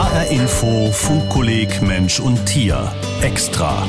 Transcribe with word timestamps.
HR 0.00 0.30
Info 0.30 0.90
Funkkolleg 0.92 1.82
Mensch 1.82 2.20
und 2.20 2.46
Tier 2.46 2.90
extra 3.20 3.86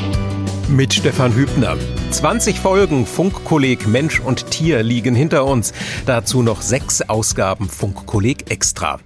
mit 0.68 0.94
Stefan 0.94 1.34
Hübner. 1.34 1.78
20 2.10 2.60
Folgen 2.60 3.06
Funkkolleg 3.06 3.88
Mensch 3.88 4.20
und 4.20 4.52
Tier 4.52 4.84
liegen 4.84 5.16
hinter 5.16 5.46
uns. 5.46 5.72
Dazu 6.06 6.42
noch 6.42 6.62
sechs 6.62 7.02
Ausgaben 7.02 7.70
Funkkolleg 7.70 8.52
Extra. 8.52 9.00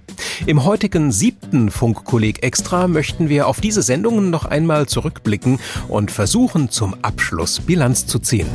Im 0.46 0.64
heutigen 0.64 1.12
siebten 1.12 1.70
Funkkolleg 1.70 2.42
Extra 2.42 2.88
möchten 2.88 3.28
wir 3.28 3.46
auf 3.46 3.60
diese 3.60 3.82
Sendungen 3.82 4.30
noch 4.30 4.44
einmal 4.44 4.86
zurückblicken 4.86 5.60
und 5.86 6.10
versuchen 6.10 6.70
zum 6.70 6.96
Abschluss 7.02 7.60
Bilanz 7.60 8.08
zu 8.08 8.18
ziehen. 8.18 8.48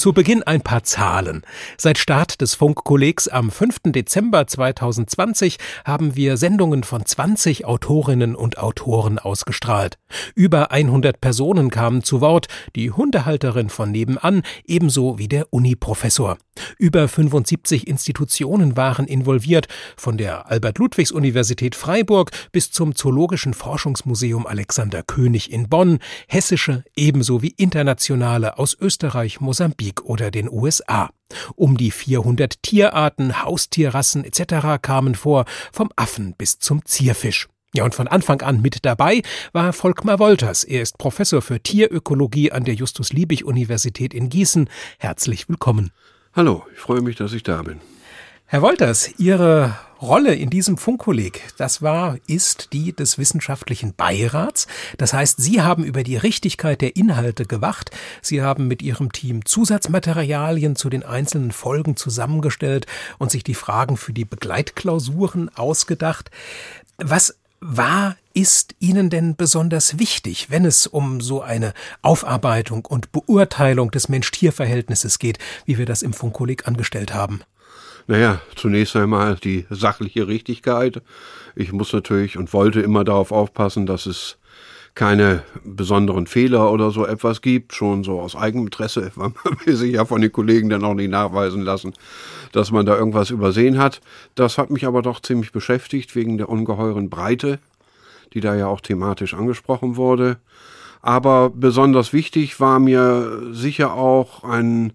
Zu 0.00 0.14
Beginn 0.14 0.42
ein 0.42 0.62
paar 0.62 0.82
Zahlen. 0.82 1.42
Seit 1.76 1.98
Start 1.98 2.40
des 2.40 2.54
Funkkollegs 2.54 3.28
am 3.28 3.50
5. 3.50 3.80
Dezember 3.92 4.46
2020 4.46 5.58
haben 5.84 6.16
wir 6.16 6.38
Sendungen 6.38 6.84
von 6.84 7.04
20 7.04 7.66
Autorinnen 7.66 8.34
und 8.34 8.56
Autoren 8.56 9.18
ausgestrahlt. 9.18 9.98
Über 10.34 10.70
100 10.70 11.20
Personen 11.20 11.68
kamen 11.68 12.02
zu 12.02 12.22
Wort, 12.22 12.46
die 12.76 12.90
Hundehalterin 12.90 13.68
von 13.68 13.90
nebenan 13.90 14.40
ebenso 14.64 15.18
wie 15.18 15.28
der 15.28 15.52
Uniprofessor. 15.52 16.38
Über 16.78 17.06
75 17.06 17.86
Institutionen 17.86 18.78
waren 18.78 19.06
involviert, 19.06 19.68
von 19.98 20.16
der 20.16 20.50
Albert-Ludwigs-Universität 20.50 21.74
Freiburg 21.74 22.30
bis 22.52 22.70
zum 22.70 22.94
Zoologischen 22.94 23.52
Forschungsmuseum 23.52 24.46
Alexander 24.46 25.02
König 25.02 25.52
in 25.52 25.68
Bonn, 25.68 25.98
hessische 26.26 26.84
ebenso 26.96 27.42
wie 27.42 27.54
internationale 27.56 28.58
aus 28.58 28.76
Österreich, 28.80 29.40
Mosambik 29.40 29.89
Mosambik 29.90 30.02
oder 30.04 30.30
den 30.30 30.48
USA. 30.50 31.10
Um 31.54 31.76
die 31.76 31.90
400 31.90 32.62
Tierarten, 32.62 33.42
Haustierrassen 33.42 34.24
etc. 34.24 34.82
kamen 34.82 35.14
vor, 35.14 35.44
vom 35.72 35.90
Affen 35.96 36.34
bis 36.36 36.58
zum 36.58 36.84
Zierfisch. 36.84 37.48
Ja, 37.72 37.84
und 37.84 37.94
von 37.94 38.08
Anfang 38.08 38.42
an 38.42 38.60
mit 38.60 38.84
dabei 38.84 39.22
war 39.52 39.72
Volkmar 39.72 40.18
Wolters. 40.18 40.64
Er 40.64 40.82
ist 40.82 40.98
Professor 40.98 41.40
für 41.40 41.60
Tierökologie 41.60 42.50
an 42.50 42.64
der 42.64 42.74
Justus-Liebig-Universität 42.74 44.12
in 44.12 44.28
Gießen. 44.28 44.68
Herzlich 44.98 45.48
willkommen. 45.48 45.92
Hallo, 46.32 46.64
ich 46.74 46.80
freue 46.80 47.00
mich, 47.00 47.14
dass 47.14 47.32
ich 47.32 47.44
da 47.44 47.62
bin. 47.62 47.80
Herr 48.52 48.62
Wolters, 48.62 49.08
Ihre 49.16 49.78
Rolle 50.02 50.34
in 50.34 50.50
diesem 50.50 50.76
Funkkolleg, 50.76 51.40
das 51.56 51.82
war, 51.82 52.16
ist 52.26 52.72
die 52.72 52.92
des 52.92 53.16
wissenschaftlichen 53.16 53.94
Beirats. 53.94 54.66
Das 54.98 55.12
heißt, 55.12 55.40
Sie 55.40 55.62
haben 55.62 55.84
über 55.84 56.02
die 56.02 56.16
Richtigkeit 56.16 56.80
der 56.80 56.96
Inhalte 56.96 57.44
gewacht. 57.44 57.92
Sie 58.22 58.42
haben 58.42 58.66
mit 58.66 58.82
Ihrem 58.82 59.12
Team 59.12 59.44
Zusatzmaterialien 59.44 60.74
zu 60.74 60.90
den 60.90 61.04
einzelnen 61.04 61.52
Folgen 61.52 61.94
zusammengestellt 61.94 62.86
und 63.18 63.30
sich 63.30 63.44
die 63.44 63.54
Fragen 63.54 63.96
für 63.96 64.12
die 64.12 64.24
Begleitklausuren 64.24 65.48
ausgedacht. 65.56 66.32
Was 66.98 67.36
war, 67.60 68.16
ist 68.34 68.74
Ihnen 68.80 69.10
denn 69.10 69.36
besonders 69.36 70.00
wichtig, 70.00 70.50
wenn 70.50 70.64
es 70.64 70.88
um 70.88 71.20
so 71.20 71.40
eine 71.40 71.72
Aufarbeitung 72.02 72.84
und 72.84 73.12
Beurteilung 73.12 73.92
des 73.92 74.08
Mensch-Tier-Verhältnisses 74.08 75.20
geht, 75.20 75.38
wie 75.66 75.78
wir 75.78 75.86
das 75.86 76.02
im 76.02 76.12
Funkkolleg 76.12 76.66
angestellt 76.66 77.14
haben? 77.14 77.44
Naja, 78.06 78.40
zunächst 78.56 78.96
einmal 78.96 79.36
die 79.36 79.66
sachliche 79.70 80.26
Richtigkeit. 80.26 81.02
Ich 81.54 81.72
muss 81.72 81.92
natürlich 81.92 82.36
und 82.38 82.52
wollte 82.52 82.80
immer 82.80 83.04
darauf 83.04 83.32
aufpassen, 83.32 83.86
dass 83.86 84.06
es 84.06 84.38
keine 84.94 85.44
besonderen 85.64 86.26
Fehler 86.26 86.70
oder 86.72 86.90
so 86.90 87.06
etwas 87.06 87.42
gibt, 87.42 87.74
schon 87.74 88.02
so 88.02 88.20
aus 88.20 88.34
Eigeninteresse, 88.34 89.12
weil 89.16 89.32
man 89.44 89.56
will 89.64 89.76
sich 89.76 89.94
ja 89.94 90.04
von 90.04 90.20
den 90.20 90.32
Kollegen 90.32 90.68
dann 90.68 90.84
auch 90.84 90.94
nicht 90.94 91.10
nachweisen 91.10 91.62
lassen, 91.62 91.94
dass 92.52 92.70
man 92.70 92.86
da 92.86 92.96
irgendwas 92.96 93.30
übersehen 93.30 93.78
hat. 93.78 94.00
Das 94.34 94.58
hat 94.58 94.70
mich 94.70 94.86
aber 94.86 95.02
doch 95.02 95.20
ziemlich 95.20 95.52
beschäftigt 95.52 96.14
wegen 96.16 96.38
der 96.38 96.48
ungeheuren 96.48 97.10
Breite, 97.10 97.58
die 98.34 98.40
da 98.40 98.54
ja 98.54 98.66
auch 98.66 98.80
thematisch 98.80 99.34
angesprochen 99.34 99.96
wurde. 99.96 100.38
Aber 101.02 101.50
besonders 101.50 102.12
wichtig 102.12 102.60
war 102.60 102.78
mir 102.78 103.42
sicher 103.52 103.94
auch 103.94 104.44
ein 104.44 104.92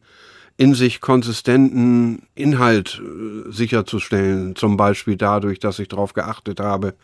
in 0.57 0.73
sich 0.73 1.01
konsistenten 1.01 2.27
Inhalt 2.33 3.01
äh, 3.01 3.51
sicherzustellen. 3.51 4.55
Zum 4.55 4.77
Beispiel 4.77 5.17
dadurch, 5.17 5.59
dass 5.59 5.79
ich 5.79 5.87
darauf 5.87 6.13
geachtet 6.13 6.59
habe, 6.59 6.95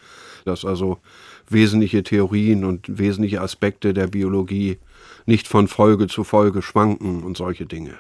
dass 0.46 0.66
also 0.66 1.00
wesentliche 1.50 2.04
Theorien 2.04 2.64
und 2.64 2.98
wesentliche 2.98 3.42
Aspekte 3.42 3.94
der 3.94 4.08
Biologie 4.08 4.80
nicht 5.26 5.48
von 5.48 5.68
Folge 5.68 6.08
zu 6.08 6.24
Folge 6.24 6.62
schwanken 6.62 7.24
und 7.24 7.38
solche 7.38 7.66
Dinge. 7.66 7.96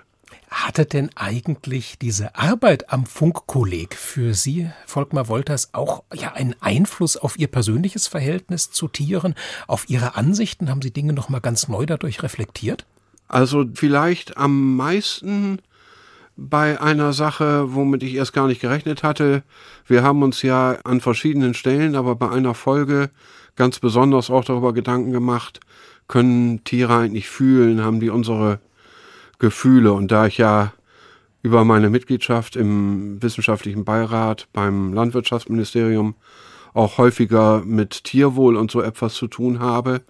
Hatte 0.49 0.85
denn 0.85 1.09
eigentlich 1.15 1.97
diese 1.97 2.35
Arbeit 2.35 2.91
am 2.91 3.05
Funkkolleg 3.05 3.95
für 3.95 4.33
Sie, 4.33 4.69
Volkmar 4.85 5.29
Wolters, 5.29 5.73
auch 5.73 6.03
ja 6.13 6.33
einen 6.33 6.55
Einfluss 6.59 7.15
auf 7.15 7.39
Ihr 7.39 7.47
persönliches 7.47 8.07
Verhältnis 8.07 8.69
zu 8.69 8.89
Tieren, 8.89 9.35
auf 9.67 9.89
Ihre 9.89 10.15
Ansichten? 10.15 10.69
Haben 10.69 10.81
Sie 10.81 10.91
Dinge 10.91 11.13
noch 11.13 11.29
mal 11.29 11.39
ganz 11.39 11.69
neu 11.69 11.85
dadurch 11.85 12.21
reflektiert? 12.21 12.85
Also 13.31 13.63
vielleicht 13.73 14.35
am 14.35 14.75
meisten 14.75 15.59
bei 16.35 16.81
einer 16.81 17.13
Sache, 17.13 17.73
womit 17.73 18.03
ich 18.03 18.15
erst 18.15 18.33
gar 18.33 18.47
nicht 18.47 18.59
gerechnet 18.59 19.03
hatte. 19.03 19.43
Wir 19.87 20.03
haben 20.03 20.21
uns 20.21 20.41
ja 20.41 20.77
an 20.83 20.99
verschiedenen 20.99 21.53
Stellen, 21.53 21.95
aber 21.95 22.15
bei 22.15 22.29
einer 22.29 22.53
Folge 22.53 23.09
ganz 23.55 23.79
besonders 23.79 24.29
auch 24.29 24.43
darüber 24.43 24.73
Gedanken 24.73 25.13
gemacht, 25.13 25.61
können 26.09 26.65
Tiere 26.65 26.97
eigentlich 26.97 27.29
fühlen, 27.29 27.81
haben 27.81 28.01
die 28.01 28.09
unsere 28.09 28.59
Gefühle. 29.39 29.93
Und 29.93 30.11
da 30.11 30.25
ich 30.25 30.37
ja 30.37 30.73
über 31.41 31.63
meine 31.63 31.89
Mitgliedschaft 31.89 32.57
im 32.57 33.23
wissenschaftlichen 33.23 33.85
Beirat 33.85 34.49
beim 34.51 34.91
Landwirtschaftsministerium 34.91 36.15
auch 36.73 36.97
häufiger 36.97 37.63
mit 37.63 38.03
Tierwohl 38.03 38.57
und 38.57 38.71
so 38.71 38.81
etwas 38.81 39.13
zu 39.13 39.27
tun 39.27 39.61
habe, 39.61 40.01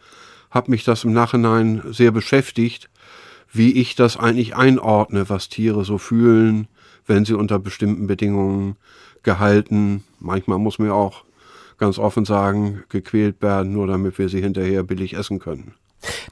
hat 0.51 0.69
mich 0.69 0.83
das 0.83 1.03
im 1.03 1.13
Nachhinein 1.13 1.81
sehr 1.89 2.11
beschäftigt, 2.11 2.89
wie 3.51 3.71
ich 3.73 3.95
das 3.95 4.17
eigentlich 4.17 4.55
einordne, 4.55 5.29
was 5.29 5.49
Tiere 5.49 5.83
so 5.83 5.97
fühlen, 5.97 6.67
wenn 7.05 7.25
sie 7.25 7.33
unter 7.33 7.59
bestimmten 7.59 8.07
Bedingungen 8.07 8.75
gehalten, 9.23 10.03
manchmal 10.19 10.59
muss 10.59 10.79
man 10.79 10.91
auch 10.91 11.23
ganz 11.77 11.97
offen 11.97 12.25
sagen, 12.25 12.83
gequält 12.89 13.41
werden, 13.41 13.73
nur 13.73 13.87
damit 13.87 14.17
wir 14.19 14.29
sie 14.29 14.41
hinterher 14.41 14.83
billig 14.83 15.15
essen 15.15 15.39
können. 15.39 15.73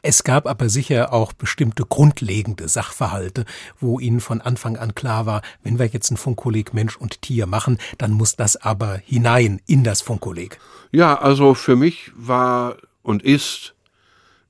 Es 0.01 0.23
gab 0.23 0.47
aber 0.47 0.69
sicher 0.69 1.13
auch 1.13 1.33
bestimmte 1.33 1.85
grundlegende 1.85 2.67
Sachverhalte, 2.67 3.45
wo 3.79 3.99
Ihnen 3.99 4.19
von 4.19 4.41
Anfang 4.41 4.77
an 4.77 4.95
klar 4.95 5.25
war, 5.25 5.41
wenn 5.63 5.77
wir 5.77 5.85
jetzt 5.87 6.09
ein 6.11 6.17
Funkkolleg 6.17 6.73
Mensch 6.73 6.97
und 6.97 7.21
Tier 7.21 7.45
machen, 7.45 7.77
dann 7.97 8.11
muss 8.11 8.35
das 8.35 8.57
aber 8.57 8.99
hinein 9.05 9.61
in 9.67 9.83
das 9.83 10.01
Funkkolleg. 10.01 10.59
Ja, 10.91 11.19
also 11.19 11.53
für 11.53 11.75
mich 11.75 12.11
war 12.15 12.77
und 13.03 13.21
ist 13.23 13.75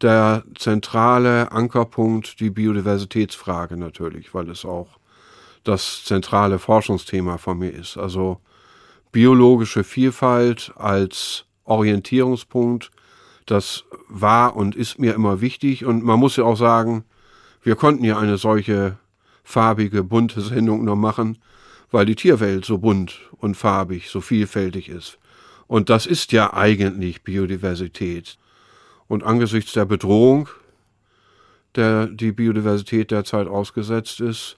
der 0.01 0.43
zentrale 0.57 1.51
Ankerpunkt 1.51 2.39
die 2.39 2.49
Biodiversitätsfrage 2.49 3.77
natürlich, 3.77 4.33
weil 4.33 4.49
es 4.49 4.65
auch 4.65 4.99
das 5.63 6.03
zentrale 6.05 6.59
Forschungsthema 6.59 7.37
von 7.37 7.59
mir 7.59 7.71
ist. 7.71 7.97
Also 7.97 8.39
biologische 9.11 9.83
Vielfalt 9.83 10.71
als 10.75 11.45
Orientierungspunkt, 11.65 12.91
das 13.45 13.83
war 14.07 14.55
und 14.55 14.75
ist 14.75 14.99
mir 14.99 15.13
immer 15.13 15.41
wichtig. 15.41 15.85
Und 15.85 16.03
man 16.03 16.19
muss 16.19 16.37
ja 16.37 16.43
auch 16.43 16.57
sagen, 16.57 17.03
wir 17.61 17.75
konnten 17.75 18.03
ja 18.03 18.17
eine 18.17 18.37
solche 18.37 18.97
farbige, 19.43 20.03
bunte 20.03 20.41
Sendung 20.41 20.85
nur 20.85 20.95
machen, 20.95 21.39
weil 21.91 22.05
die 22.05 22.15
Tierwelt 22.15 22.65
so 22.65 22.77
bunt 22.77 23.19
und 23.31 23.55
farbig, 23.55 24.09
so 24.09 24.21
vielfältig 24.21 24.89
ist. 24.89 25.17
Und 25.67 25.89
das 25.89 26.05
ist 26.05 26.31
ja 26.31 26.53
eigentlich 26.53 27.23
Biodiversität. 27.23 28.37
Und 29.09 29.25
angesichts 29.25 29.73
der 29.73 29.83
Bedrohung, 29.83 30.47
der 31.75 32.07
die 32.07 32.31
Biodiversität 32.31 33.11
derzeit 33.11 33.47
ausgesetzt 33.47 34.21
ist, 34.21 34.55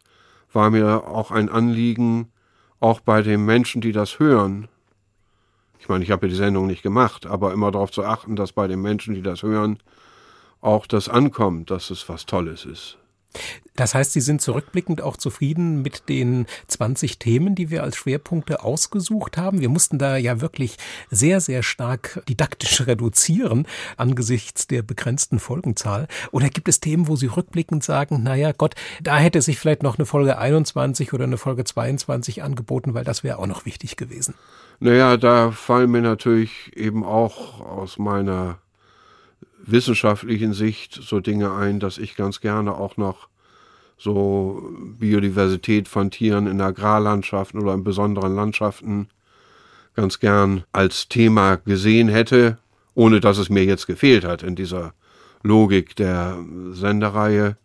war 0.53 0.69
mir 0.69 1.07
auch 1.07 1.31
ein 1.31 1.49
Anliegen, 1.49 2.31
auch 2.79 2.99
bei 2.99 3.23
den 3.23 3.43
Menschen, 3.45 3.81
die 3.81 3.91
das 3.91 4.19
hören, 4.19 4.67
ich 5.81 5.89
meine, 5.89 6.03
ich 6.03 6.11
habe 6.11 6.29
die 6.29 6.35
Sendung 6.35 6.67
nicht 6.67 6.83
gemacht, 6.83 7.25
aber 7.25 7.53
immer 7.53 7.71
darauf 7.71 7.91
zu 7.91 8.05
achten, 8.05 8.35
dass 8.35 8.53
bei 8.53 8.67
den 8.67 8.83
Menschen, 8.83 9.15
die 9.15 9.23
das 9.23 9.41
hören, 9.41 9.79
auch 10.61 10.85
das 10.85 11.09
ankommt, 11.09 11.71
dass 11.71 11.89
es 11.89 12.07
was 12.07 12.27
Tolles 12.27 12.65
ist. 12.65 12.99
Das 13.75 13.95
heißt, 13.95 14.13
Sie 14.13 14.21
sind 14.21 14.41
zurückblickend 14.41 15.01
auch 15.01 15.15
zufrieden 15.15 15.81
mit 15.81 16.09
den 16.09 16.45
20 16.67 17.19
Themen, 17.19 17.55
die 17.55 17.69
wir 17.69 17.83
als 17.83 17.95
Schwerpunkte 17.95 18.63
ausgesucht 18.63 19.37
haben. 19.37 19.61
Wir 19.61 19.69
mussten 19.69 19.97
da 19.97 20.17
ja 20.17 20.41
wirklich 20.41 20.77
sehr, 21.09 21.39
sehr 21.39 21.63
stark 21.63 22.21
didaktisch 22.27 22.81
reduzieren 22.87 23.65
angesichts 23.97 24.67
der 24.67 24.81
begrenzten 24.81 25.39
Folgenzahl. 25.39 26.07
Oder 26.31 26.49
gibt 26.49 26.67
es 26.67 26.79
Themen, 26.79 27.07
wo 27.07 27.15
Sie 27.15 27.27
rückblickend 27.27 27.83
sagen, 27.83 28.23
naja 28.23 28.51
Gott, 28.51 28.75
da 29.01 29.17
hätte 29.17 29.41
sich 29.41 29.57
vielleicht 29.57 29.83
noch 29.83 29.97
eine 29.97 30.05
Folge 30.05 30.37
21 30.37 31.13
oder 31.13 31.23
eine 31.23 31.37
Folge 31.37 31.63
22 31.63 32.43
angeboten, 32.43 32.93
weil 32.93 33.05
das 33.05 33.23
wäre 33.23 33.39
auch 33.39 33.47
noch 33.47 33.65
wichtig 33.65 33.95
gewesen? 33.95 34.35
Naja, 34.79 35.15
da 35.15 35.51
fallen 35.51 35.91
mir 35.91 36.01
natürlich 36.01 36.75
eben 36.75 37.05
auch 37.05 37.61
aus 37.61 37.97
meiner 37.97 38.57
wissenschaftlichen 39.65 40.53
Sicht 40.53 40.93
so 40.93 41.19
Dinge 41.19 41.53
ein, 41.53 41.79
dass 41.79 41.97
ich 41.97 42.15
ganz 42.15 42.41
gerne 42.41 42.75
auch 42.75 42.97
noch 42.97 43.27
so 43.97 44.63
Biodiversität 44.99 45.87
von 45.87 46.09
Tieren 46.09 46.47
in 46.47 46.59
Agrarlandschaften 46.59 47.61
oder 47.61 47.73
in 47.73 47.83
besonderen 47.83 48.35
Landschaften 48.35 49.09
ganz 49.95 50.19
gern 50.19 50.63
als 50.71 51.07
Thema 51.07 51.57
gesehen 51.57 52.09
hätte, 52.09 52.57
ohne 52.95 53.19
dass 53.19 53.37
es 53.37 53.49
mir 53.49 53.63
jetzt 53.63 53.87
gefehlt 53.87 54.25
hat 54.25 54.41
in 54.41 54.55
dieser 54.55 54.93
Logik 55.43 55.95
der 55.95 56.37
Sendereihe. 56.71 57.57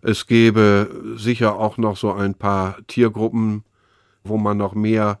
Es 0.00 0.26
gäbe 0.26 0.88
sicher 1.16 1.56
auch 1.56 1.76
noch 1.76 1.96
so 1.96 2.12
ein 2.12 2.34
paar 2.34 2.78
Tiergruppen, 2.86 3.64
wo 4.24 4.38
man 4.38 4.56
noch 4.56 4.74
mehr 4.74 5.18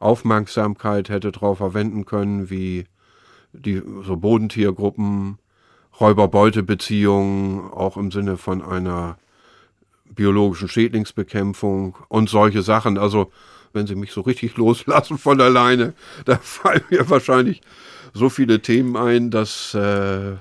Aufmerksamkeit 0.00 1.08
hätte 1.08 1.32
drauf 1.32 1.58
verwenden 1.58 2.04
können, 2.04 2.50
wie 2.50 2.84
die 3.52 3.82
so 4.04 4.16
Bodentiergruppen, 4.16 5.38
Räuber-Beute-Beziehungen, 6.00 7.70
auch 7.70 7.96
im 7.96 8.10
Sinne 8.10 8.36
von 8.36 8.62
einer 8.62 9.18
biologischen 10.14 10.68
Schädlingsbekämpfung 10.68 11.96
und 12.08 12.28
solche 12.28 12.62
Sachen. 12.62 12.98
Also 12.98 13.32
wenn 13.72 13.86
sie 13.86 13.94
mich 13.94 14.12
so 14.12 14.20
richtig 14.22 14.56
loslassen 14.58 15.18
von 15.18 15.40
alleine, 15.40 15.94
da 16.24 16.36
fallen 16.36 16.84
mir 16.90 17.08
wahrscheinlich 17.10 17.60
so 18.14 18.28
viele 18.28 18.60
Themen 18.60 18.96
ein, 18.96 19.30
dass 19.30 19.74
äh, 19.74 20.36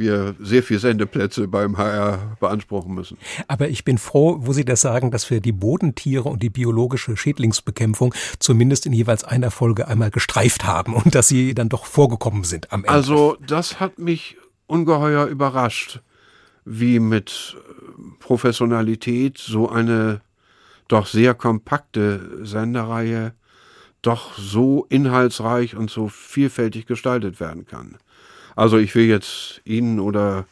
wir 0.00 0.34
sehr 0.40 0.64
viele 0.64 0.80
Sendeplätze 0.80 1.46
beim 1.46 1.78
HR 1.78 2.36
beanspruchen 2.40 2.92
müssen. 2.92 3.18
Aber 3.46 3.68
ich 3.68 3.84
bin 3.84 3.98
froh, 3.98 4.38
wo 4.40 4.52
Sie 4.52 4.64
das 4.64 4.80
sagen, 4.80 5.12
dass 5.12 5.30
wir 5.30 5.40
die 5.40 5.52
Bodentiere 5.52 6.28
und 6.28 6.42
die 6.42 6.50
biologische 6.50 7.16
Schädlingsbekämpfung 7.16 8.12
zumindest 8.40 8.86
in 8.86 8.92
jeweils 8.92 9.22
einer 9.22 9.52
Folge 9.52 9.86
einmal 9.86 10.10
gestreift 10.10 10.64
haben 10.64 10.94
und 10.94 11.14
dass 11.14 11.28
sie 11.28 11.54
dann 11.54 11.68
doch 11.68 11.84
vorgekommen 11.84 12.42
sind 12.42 12.72
am 12.72 12.80
Ende. 12.80 12.90
Also 12.90 13.36
das 13.46 13.78
hat 13.78 13.98
mich 13.98 14.36
ungeheuer 14.66 15.26
überrascht, 15.26 16.00
wie 16.64 16.98
mit 16.98 17.56
Professionalität 18.18 19.38
so 19.38 19.68
eine 19.68 20.20
doch 20.88 21.06
sehr 21.06 21.34
kompakte 21.34 22.44
Sendereihe 22.44 23.34
doch 24.02 24.36
so 24.38 24.86
inhaltsreich 24.88 25.76
und 25.76 25.90
so 25.90 26.08
vielfältig 26.08 26.86
gestaltet 26.86 27.38
werden 27.38 27.66
kann. 27.66 27.98
Also 28.60 28.76
ich 28.76 28.94
will 28.94 29.06
jetzt 29.06 29.62
Ihnen 29.64 29.98
oder 29.98 30.44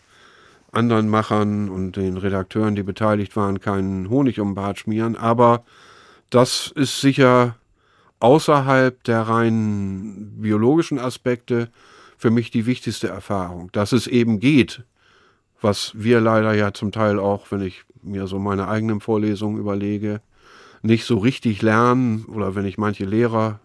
anderen 0.73 1.11
Machern 1.11 1.69
und 1.69 1.97
den 1.97 2.17
Redakteuren, 2.17 2.75
die 2.75 2.83
beteiligt 2.83 3.37
waren, 3.37 3.61
keinen 3.61 4.09
Honig 4.09 4.41
um 4.41 4.49
den 4.49 4.55
Bart 4.55 4.79
schmieren, 4.79 5.15
aber 5.15 5.63
das 6.31 6.73
ist 6.75 7.03
sicher 7.03 7.57
außerhalb 8.21 9.05
der 9.05 9.21
rein 9.21 10.33
biologischen 10.39 10.99
Aspekte 10.99 11.69
für 12.17 12.31
mich 12.31 12.51
die 12.51 12.65
wichtigste 12.65 13.09
Erfahrung, 13.09 13.71
dass 13.73 13.93
es 13.93 14.07
eben 14.07 14.41
geht, 14.41 14.85
was 15.61 15.93
wir 15.95 16.23
leider 16.23 16.55
ja 16.55 16.73
zum 16.73 16.93
Teil 16.93 17.19
auch, 17.19 17.51
wenn 17.51 17.61
ich 17.61 17.85
mir 18.03 18.27
so 18.27 18.39
meine 18.39 18.69
eigenen 18.69 19.01
Vorlesungen 19.01 19.59
überlege, 19.59 20.23
nicht 20.81 21.05
so 21.05 21.19
richtig 21.19 21.61
lernen 21.61 22.25
oder 22.25 22.55
wenn 22.55 22.65
ich 22.65 22.79
manche 22.79 23.05
Lehrer 23.05 23.61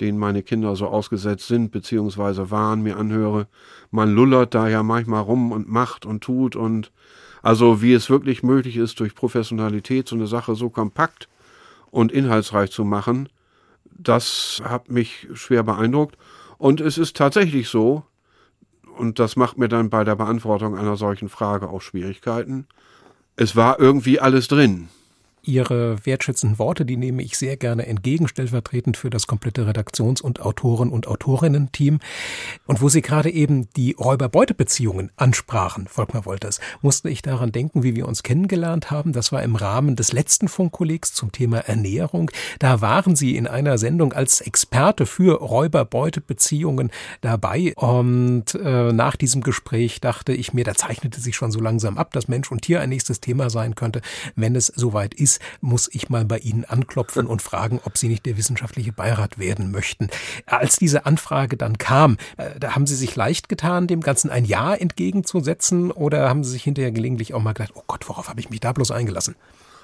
denen 0.00 0.18
meine 0.18 0.42
Kinder 0.42 0.76
so 0.76 0.86
ausgesetzt 0.86 1.48
sind, 1.48 1.70
beziehungsweise 1.70 2.50
waren, 2.50 2.82
mir 2.82 2.96
anhöre, 2.96 3.46
man 3.90 4.14
lullert 4.14 4.54
da 4.54 4.68
ja 4.68 4.82
manchmal 4.82 5.22
rum 5.22 5.52
und 5.52 5.68
macht 5.68 6.06
und 6.06 6.22
tut 6.22 6.56
und 6.56 6.92
also 7.42 7.80
wie 7.80 7.92
es 7.92 8.10
wirklich 8.10 8.42
möglich 8.42 8.76
ist, 8.76 8.98
durch 8.98 9.14
Professionalität 9.14 10.08
so 10.08 10.16
eine 10.16 10.26
Sache 10.26 10.56
so 10.56 10.68
kompakt 10.68 11.28
und 11.90 12.10
inhaltsreich 12.10 12.70
zu 12.70 12.84
machen, 12.84 13.28
das 13.84 14.60
hat 14.64 14.90
mich 14.90 15.28
schwer 15.34 15.62
beeindruckt. 15.62 16.16
Und 16.58 16.80
es 16.80 16.98
ist 16.98 17.16
tatsächlich 17.16 17.68
so, 17.68 18.04
und 18.96 19.18
das 19.18 19.36
macht 19.36 19.58
mir 19.58 19.68
dann 19.68 19.90
bei 19.90 20.04
der 20.04 20.16
Beantwortung 20.16 20.76
einer 20.76 20.96
solchen 20.96 21.28
Frage 21.28 21.68
auch 21.68 21.82
Schwierigkeiten, 21.82 22.66
es 23.36 23.54
war 23.54 23.78
irgendwie 23.78 24.18
alles 24.18 24.48
drin. 24.48 24.88
Ihre 25.46 26.04
wertschätzenden 26.04 26.58
Worte, 26.58 26.84
die 26.84 26.96
nehme 26.96 27.22
ich 27.22 27.38
sehr 27.38 27.56
gerne 27.56 27.86
entgegen, 27.86 28.26
stellvertretend 28.26 28.96
für 28.96 29.10
das 29.10 29.26
komplette 29.26 29.66
Redaktions- 29.66 30.20
und 30.20 30.40
Autoren- 30.40 30.90
und 30.90 31.06
Autorinnen-Team. 31.06 32.00
Und 32.66 32.82
wo 32.82 32.88
Sie 32.88 33.00
gerade 33.00 33.30
eben 33.30 33.68
die 33.76 33.92
Räuber-Beute-Beziehungen 33.98 35.12
ansprachen, 35.16 35.86
Volkmar 35.86 36.26
Wolters, 36.26 36.60
musste 36.82 37.08
ich 37.08 37.22
daran 37.22 37.52
denken, 37.52 37.84
wie 37.84 37.94
wir 37.94 38.08
uns 38.08 38.22
kennengelernt 38.22 38.90
haben. 38.90 39.12
Das 39.12 39.30
war 39.30 39.42
im 39.42 39.54
Rahmen 39.54 39.94
des 39.94 40.12
letzten 40.12 40.48
Funkkollegs 40.48 41.12
zum 41.12 41.30
Thema 41.30 41.58
Ernährung. 41.58 42.30
Da 42.58 42.80
waren 42.80 43.14
Sie 43.14 43.36
in 43.36 43.46
einer 43.46 43.78
Sendung 43.78 44.12
als 44.12 44.40
Experte 44.40 45.06
für 45.06 45.40
Räuber-Beute-Beziehungen 45.40 46.90
dabei. 47.20 47.72
Und 47.76 48.54
äh, 48.54 48.92
nach 48.92 49.14
diesem 49.14 49.42
Gespräch 49.42 50.00
dachte 50.00 50.32
ich 50.32 50.52
mir, 50.52 50.64
da 50.64 50.74
zeichnete 50.74 51.20
sich 51.20 51.36
schon 51.36 51.52
so 51.52 51.60
langsam 51.60 51.98
ab, 51.98 52.12
dass 52.12 52.26
Mensch 52.26 52.50
und 52.50 52.62
Tier 52.62 52.80
ein 52.80 52.88
nächstes 52.88 53.20
Thema 53.20 53.48
sein 53.48 53.76
könnte, 53.76 54.00
wenn 54.34 54.56
es 54.56 54.66
soweit 54.66 55.14
ist 55.14 55.35
muss 55.60 55.88
ich 55.92 56.08
mal 56.08 56.24
bei 56.24 56.38
Ihnen 56.38 56.64
anklopfen 56.64 57.26
und 57.26 57.42
fragen, 57.42 57.80
ob 57.84 57.96
Sie 57.98 58.08
nicht 58.08 58.26
der 58.26 58.36
wissenschaftliche 58.36 58.92
Beirat 58.92 59.38
werden 59.38 59.70
möchten. 59.70 60.08
Als 60.46 60.76
diese 60.76 61.06
Anfrage 61.06 61.56
dann 61.56 61.78
kam, 61.78 62.16
äh, 62.36 62.58
da 62.58 62.74
haben 62.74 62.86
Sie 62.86 62.96
sich 62.96 63.14
leicht 63.16 63.48
getan, 63.48 63.86
dem 63.86 64.00
Ganzen 64.00 64.30
ein 64.30 64.44
Ja 64.44 64.74
entgegenzusetzen 64.74 65.90
oder 65.90 66.28
haben 66.28 66.44
Sie 66.44 66.50
sich 66.50 66.64
hinterher 66.64 66.92
gelegentlich 66.92 67.34
auch 67.34 67.42
mal 67.42 67.52
gedacht, 67.52 67.72
oh 67.74 67.84
Gott, 67.86 68.08
worauf 68.08 68.28
habe 68.28 68.40
ich 68.40 68.50
mich 68.50 68.60
da 68.60 68.72
bloß 68.72 68.90
eingelassen? 68.90 69.36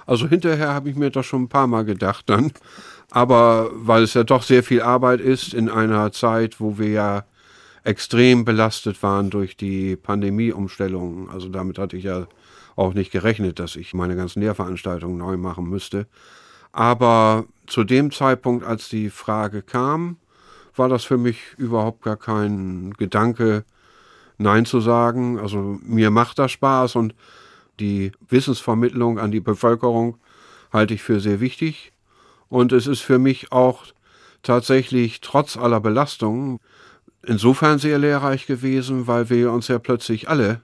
Also 0.07 0.29
hinterher 0.29 0.75
habe 0.75 0.91
ich 0.91 0.97
mir 0.97 1.11
das 1.11 1.27
schon 1.27 1.43
ein 1.43 1.49
paar 1.49 1.67
Mal 1.67 1.85
gedacht 1.85 2.29
dann. 2.29 2.53
Aber 3.11 3.71
weil 3.75 4.03
es 4.03 4.15
ja 4.15 4.25
doch 4.25 4.43
sehr 4.43 4.63
viel 4.63 4.83
Arbeit 4.83 5.21
ist 5.21 5.55
in 5.55 5.69
einer 5.69 6.13
Zeit, 6.13 6.61
wo 6.61 6.79
wir 6.79 6.89
ja 6.89 7.25
extrem 7.85 8.45
belastet 8.45 9.03
waren 9.03 9.31
durch 9.31 9.57
die 9.57 9.97
Pandemieumstellung. 9.97 11.29
Also 11.31 11.49
damit 11.49 11.79
hatte 11.79 11.97
ich 11.97 12.05
ja 12.05 12.27
auch 12.77 12.95
nicht 12.95 13.11
gerechnet, 13.11 13.59
dass 13.59 13.77
ich 13.77 13.95
meine 13.95 14.17
ganzen 14.17 14.41
Lehrveranstaltungen 14.41 15.19
neu 15.19 15.37
machen 15.37 15.69
müsste. 15.69 16.07
Aber 16.73 17.45
zu 17.67 17.85
dem 17.85 18.11
Zeitpunkt, 18.11 18.65
als 18.65 18.89
die 18.89 19.11
Frage 19.11 19.63
kam, 19.63 20.17
war 20.75 20.89
das 20.89 21.05
für 21.05 21.19
mich 21.19 21.39
überhaupt 21.59 22.03
gar 22.03 22.17
kein 22.17 22.95
Gedanke, 22.97 23.65
Nein 24.39 24.65
zu 24.65 24.81
sagen. 24.81 25.39
Also 25.39 25.79
mir 25.83 26.11
macht 26.11 26.39
das 26.39 26.53
Spaß 26.53 26.97
und 26.97 27.15
die 27.79 28.13
Wissensvermittlung 28.29 29.19
an 29.19 29.31
die 29.31 29.41
Bevölkerung 29.41 30.17
halte 30.73 30.95
ich 30.95 31.03
für 31.03 31.21
sehr 31.21 31.41
wichtig. 31.41 31.93
Und 32.49 32.73
es 32.73 32.87
ist 32.87 33.01
für 33.01 33.19
mich 33.19 33.53
auch 33.53 33.85
tatsächlich 34.43 35.21
trotz 35.21 35.57
aller 35.57 35.81
Belastungen 35.81 36.59
insofern 37.23 37.79
sehr 37.79 37.99
lehrreich 37.99 38.47
gewesen, 38.47 39.07
weil 39.07 39.31
wir 39.31 39.53
uns 39.53 39.69
ja 39.69 39.79
plötzlich 39.79 40.29
alle 40.29 40.61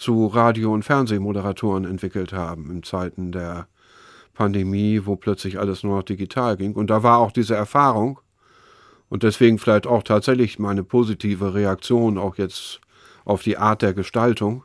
zu 0.00 0.26
Radio- 0.26 0.72
und 0.72 0.82
Fernsehmoderatoren 0.82 1.84
entwickelt 1.84 2.32
haben 2.32 2.70
in 2.70 2.82
Zeiten 2.82 3.32
der 3.32 3.68
Pandemie, 4.32 5.02
wo 5.04 5.16
plötzlich 5.16 5.58
alles 5.58 5.82
nur 5.82 5.98
noch 5.98 6.02
digital 6.02 6.56
ging. 6.56 6.72
Und 6.72 6.88
da 6.88 7.02
war 7.02 7.18
auch 7.18 7.32
diese 7.32 7.54
Erfahrung 7.54 8.18
und 9.10 9.22
deswegen 9.22 9.58
vielleicht 9.58 9.86
auch 9.86 10.02
tatsächlich 10.02 10.58
meine 10.58 10.84
positive 10.84 11.52
Reaktion 11.52 12.16
auch 12.16 12.36
jetzt 12.36 12.80
auf 13.26 13.42
die 13.42 13.58
Art 13.58 13.82
der 13.82 13.92
Gestaltung. 13.92 14.64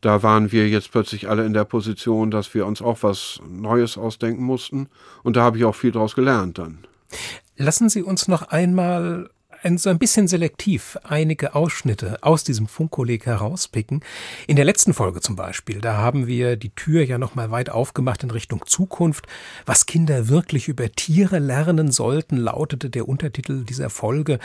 Da 0.00 0.24
waren 0.24 0.50
wir 0.50 0.68
jetzt 0.68 0.90
plötzlich 0.90 1.28
alle 1.28 1.46
in 1.46 1.52
der 1.52 1.64
Position, 1.64 2.32
dass 2.32 2.52
wir 2.52 2.66
uns 2.66 2.82
auch 2.82 3.02
was 3.02 3.40
Neues 3.48 3.96
ausdenken 3.96 4.42
mussten. 4.42 4.88
Und 5.22 5.36
da 5.36 5.42
habe 5.42 5.56
ich 5.56 5.64
auch 5.64 5.76
viel 5.76 5.92
daraus 5.92 6.16
gelernt 6.16 6.58
dann. 6.58 6.78
Lassen 7.56 7.88
Sie 7.88 8.02
uns 8.02 8.26
noch 8.26 8.42
einmal 8.42 9.30
ein, 9.64 9.78
so 9.78 9.90
ein 9.90 9.98
bisschen 9.98 10.28
selektiv 10.28 10.98
einige 11.04 11.54
Ausschnitte 11.54 12.18
aus 12.22 12.44
diesem 12.44 12.66
Funkkolleg 12.66 13.26
herauspicken. 13.26 14.02
In 14.46 14.56
der 14.56 14.64
letzten 14.64 14.94
Folge 14.94 15.20
zum 15.20 15.36
Beispiel, 15.36 15.80
da 15.80 15.96
haben 15.96 16.26
wir 16.26 16.56
die 16.56 16.70
Tür 16.70 17.02
ja 17.02 17.18
nochmal 17.18 17.50
weit 17.50 17.70
aufgemacht 17.70 18.22
in 18.22 18.30
Richtung 18.30 18.64
Zukunft. 18.66 19.26
Was 19.64 19.86
Kinder 19.86 20.28
wirklich 20.28 20.68
über 20.68 20.90
Tiere 20.92 21.38
lernen 21.38 21.90
sollten, 21.90 22.36
lautete 22.36 22.90
der 22.90 23.08
Untertitel 23.08 23.64
dieser 23.64 23.90
Folge. 23.90 24.38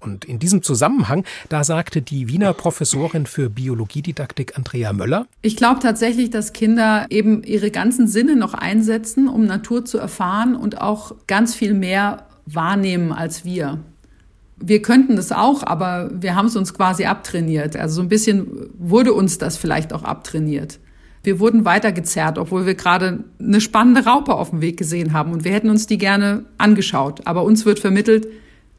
Und 0.00 0.24
in 0.24 0.40
diesem 0.40 0.62
Zusammenhang, 0.62 1.24
da 1.48 1.62
sagte 1.62 2.02
die 2.02 2.28
Wiener 2.28 2.52
Professorin 2.54 3.24
für 3.24 3.48
Biologiedidaktik 3.48 4.58
Andrea 4.58 4.92
Möller. 4.92 5.26
Ich 5.42 5.56
glaube 5.56 5.80
tatsächlich, 5.80 6.28
dass 6.30 6.52
Kinder 6.52 7.06
eben 7.10 7.44
ihre 7.44 7.70
ganzen 7.70 8.08
Sinne 8.08 8.34
noch 8.34 8.52
einsetzen, 8.52 9.28
um 9.28 9.46
Natur 9.46 9.84
zu 9.84 9.98
erfahren 9.98 10.56
und 10.56 10.80
auch 10.80 11.14
ganz 11.28 11.54
viel 11.54 11.72
mehr 11.72 12.26
wahrnehmen 12.46 13.12
als 13.12 13.44
wir 13.44 13.78
wir 14.62 14.82
könnten 14.82 15.16
das 15.16 15.32
auch, 15.32 15.62
aber 15.64 16.10
wir 16.14 16.34
haben 16.34 16.46
es 16.46 16.56
uns 16.56 16.72
quasi 16.72 17.04
abtrainiert. 17.04 17.76
Also 17.76 17.96
so 17.96 18.02
ein 18.02 18.08
bisschen 18.08 18.70
wurde 18.78 19.12
uns 19.12 19.38
das 19.38 19.56
vielleicht 19.56 19.92
auch 19.92 20.04
abtrainiert. 20.04 20.78
Wir 21.24 21.38
wurden 21.38 21.64
weitergezerrt, 21.64 22.38
obwohl 22.38 22.66
wir 22.66 22.74
gerade 22.74 23.24
eine 23.40 23.60
spannende 23.60 24.04
Raupe 24.04 24.34
auf 24.34 24.50
dem 24.50 24.60
Weg 24.60 24.76
gesehen 24.76 25.12
haben 25.12 25.32
und 25.32 25.44
wir 25.44 25.52
hätten 25.52 25.70
uns 25.70 25.86
die 25.86 25.98
gerne 25.98 26.44
angeschaut. 26.58 27.26
Aber 27.26 27.44
uns 27.44 27.64
wird 27.64 27.78
vermittelt, 27.78 28.26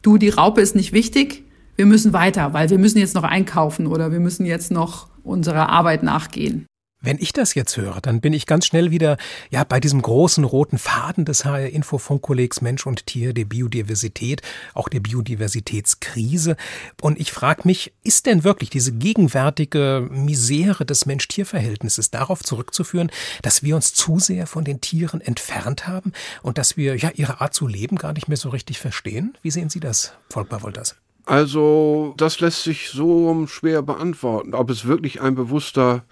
du, 0.01 0.17
die 0.17 0.29
Raupe 0.29 0.61
ist 0.61 0.75
nicht 0.75 0.93
wichtig, 0.93 1.43
wir 1.75 1.85
müssen 1.85 2.13
weiter, 2.13 2.53
weil 2.53 2.69
wir 2.69 2.77
müssen 2.77 2.99
jetzt 2.99 3.15
noch 3.15 3.23
einkaufen 3.23 3.87
oder 3.87 4.11
wir 4.11 4.19
müssen 4.19 4.45
jetzt 4.45 4.71
noch 4.71 5.07
unserer 5.23 5.69
Arbeit 5.69 6.03
nachgehen. 6.03 6.65
Wenn 7.05 7.19
ich 7.19 7.33
das 7.33 7.53
jetzt 7.53 7.75
höre, 7.75 7.99
dann 7.99 8.21
bin 8.21 8.31
ich 8.31 8.45
ganz 8.45 8.65
schnell 8.65 8.89
wieder 8.89 9.17
ja 9.51 9.65
bei 9.65 9.81
diesem 9.81 10.01
großen 10.01 10.45
roten 10.45 10.77
Faden 10.77 11.25
des 11.25 11.43
HR 11.43 11.67
Info 11.67 11.97
Funkkollegs 11.97 12.61
Mensch 12.61 12.87
und 12.87 13.05
Tier, 13.05 13.33
der 13.33 13.43
Biodiversität, 13.43 14.41
auch 14.73 14.87
der 14.87 15.01
Biodiversitätskrise. 15.01 16.55
Und 17.01 17.19
ich 17.19 17.33
frage 17.33 17.63
mich, 17.65 17.91
ist 18.03 18.25
denn 18.25 18.45
wirklich 18.45 18.69
diese 18.69 18.93
gegenwärtige 18.93 20.07
Misere 20.09 20.85
des 20.85 21.05
Mensch-Tier-Verhältnisses 21.05 22.09
darauf 22.09 22.41
zurückzuführen, 22.41 23.11
dass 23.41 23.63
wir 23.63 23.75
uns 23.75 23.93
zu 23.93 24.19
sehr 24.19 24.47
von 24.47 24.63
den 24.63 24.79
Tieren 24.79 25.19
entfernt 25.19 25.85
haben 25.85 26.13
und 26.41 26.57
dass 26.57 26.77
wir 26.77 26.95
ja 26.95 27.11
ihre 27.13 27.41
Art 27.41 27.53
zu 27.53 27.67
leben 27.67 27.97
gar 27.97 28.13
nicht 28.13 28.29
mehr 28.29 28.37
so 28.37 28.47
richtig 28.47 28.79
verstehen? 28.79 29.37
Wie 29.41 29.51
sehen 29.51 29.69
Sie 29.69 29.81
das, 29.81 30.13
Volkmar 30.29 30.63
Wolters? 30.63 30.95
Also, 31.25 32.13
das 32.15 32.39
lässt 32.39 32.63
sich 32.63 32.87
so 32.87 33.45
schwer 33.47 33.81
beantworten, 33.81 34.53
ob 34.53 34.69
es 34.69 34.85
wirklich 34.85 35.19
ein 35.19 35.35
bewusster 35.35 36.05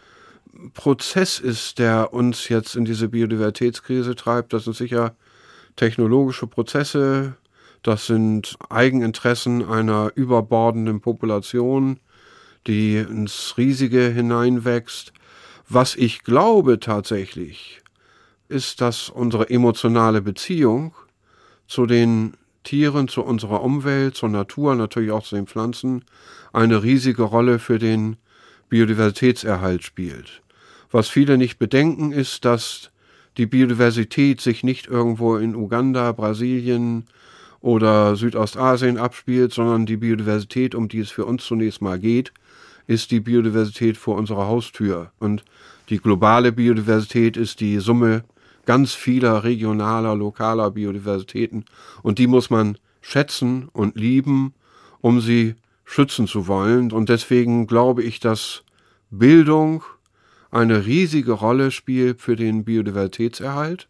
Prozess 0.73 1.39
ist, 1.39 1.79
der 1.79 2.13
uns 2.13 2.49
jetzt 2.49 2.75
in 2.75 2.85
diese 2.85 3.09
Biodiversitätskrise 3.09 4.15
treibt. 4.15 4.53
Das 4.53 4.65
sind 4.65 4.75
sicher 4.75 5.15
technologische 5.75 6.47
Prozesse, 6.47 7.35
das 7.83 8.05
sind 8.05 8.57
Eigeninteressen 8.69 9.67
einer 9.67 10.11
überbordenden 10.15 11.01
Population, 11.01 11.99
die 12.67 12.97
ins 12.97 13.55
Riesige 13.57 14.09
hineinwächst. 14.09 15.13
Was 15.67 15.95
ich 15.95 16.23
glaube 16.23 16.79
tatsächlich, 16.79 17.81
ist, 18.49 18.81
dass 18.81 19.09
unsere 19.09 19.49
emotionale 19.49 20.21
Beziehung 20.21 20.93
zu 21.67 21.85
den 21.85 22.33
Tieren, 22.63 23.07
zu 23.07 23.23
unserer 23.23 23.63
Umwelt, 23.63 24.15
zur 24.15 24.29
Natur, 24.29 24.75
natürlich 24.75 25.11
auch 25.11 25.23
zu 25.23 25.35
den 25.35 25.47
Pflanzen, 25.47 26.05
eine 26.53 26.83
riesige 26.83 27.23
Rolle 27.23 27.57
für 27.57 27.79
den 27.79 28.17
Biodiversitätserhalt 28.69 29.83
spielt. 29.83 30.41
Was 30.91 31.07
viele 31.07 31.37
nicht 31.37 31.57
bedenken, 31.57 32.11
ist, 32.11 32.45
dass 32.45 32.91
die 33.37 33.45
Biodiversität 33.45 34.41
sich 34.41 34.63
nicht 34.63 34.87
irgendwo 34.87 35.37
in 35.37 35.55
Uganda, 35.55 36.11
Brasilien 36.11 37.05
oder 37.61 38.15
Südostasien 38.15 38.97
abspielt, 38.97 39.53
sondern 39.53 39.85
die 39.85 39.97
Biodiversität, 39.97 40.75
um 40.75 40.89
die 40.89 40.99
es 40.99 41.11
für 41.11 41.25
uns 41.25 41.45
zunächst 41.45 41.81
mal 41.81 41.99
geht, 41.99 42.33
ist 42.87 43.11
die 43.11 43.19
Biodiversität 43.19 43.97
vor 43.97 44.17
unserer 44.17 44.47
Haustür. 44.47 45.11
Und 45.19 45.45
die 45.89 45.99
globale 45.99 46.51
Biodiversität 46.51 47.37
ist 47.37 47.59
die 47.59 47.79
Summe 47.79 48.23
ganz 48.65 48.93
vieler 48.93 49.43
regionaler, 49.43 50.15
lokaler 50.15 50.71
Biodiversitäten. 50.71 51.65
Und 52.03 52.19
die 52.19 52.27
muss 52.27 52.49
man 52.49 52.77
schätzen 53.01 53.69
und 53.71 53.95
lieben, 53.95 54.53
um 54.99 55.21
sie 55.21 55.55
schützen 55.85 56.27
zu 56.27 56.47
wollen. 56.47 56.91
Und 56.91 57.09
deswegen 57.09 57.67
glaube 57.67 58.03
ich, 58.03 58.19
dass 58.19 58.63
Bildung, 59.09 59.83
eine 60.51 60.85
riesige 60.85 61.31
Rolle 61.31 61.71
spielt 61.71 62.21
für 62.21 62.35
den 62.35 62.65
Biodiversitätserhalt, 62.65 63.87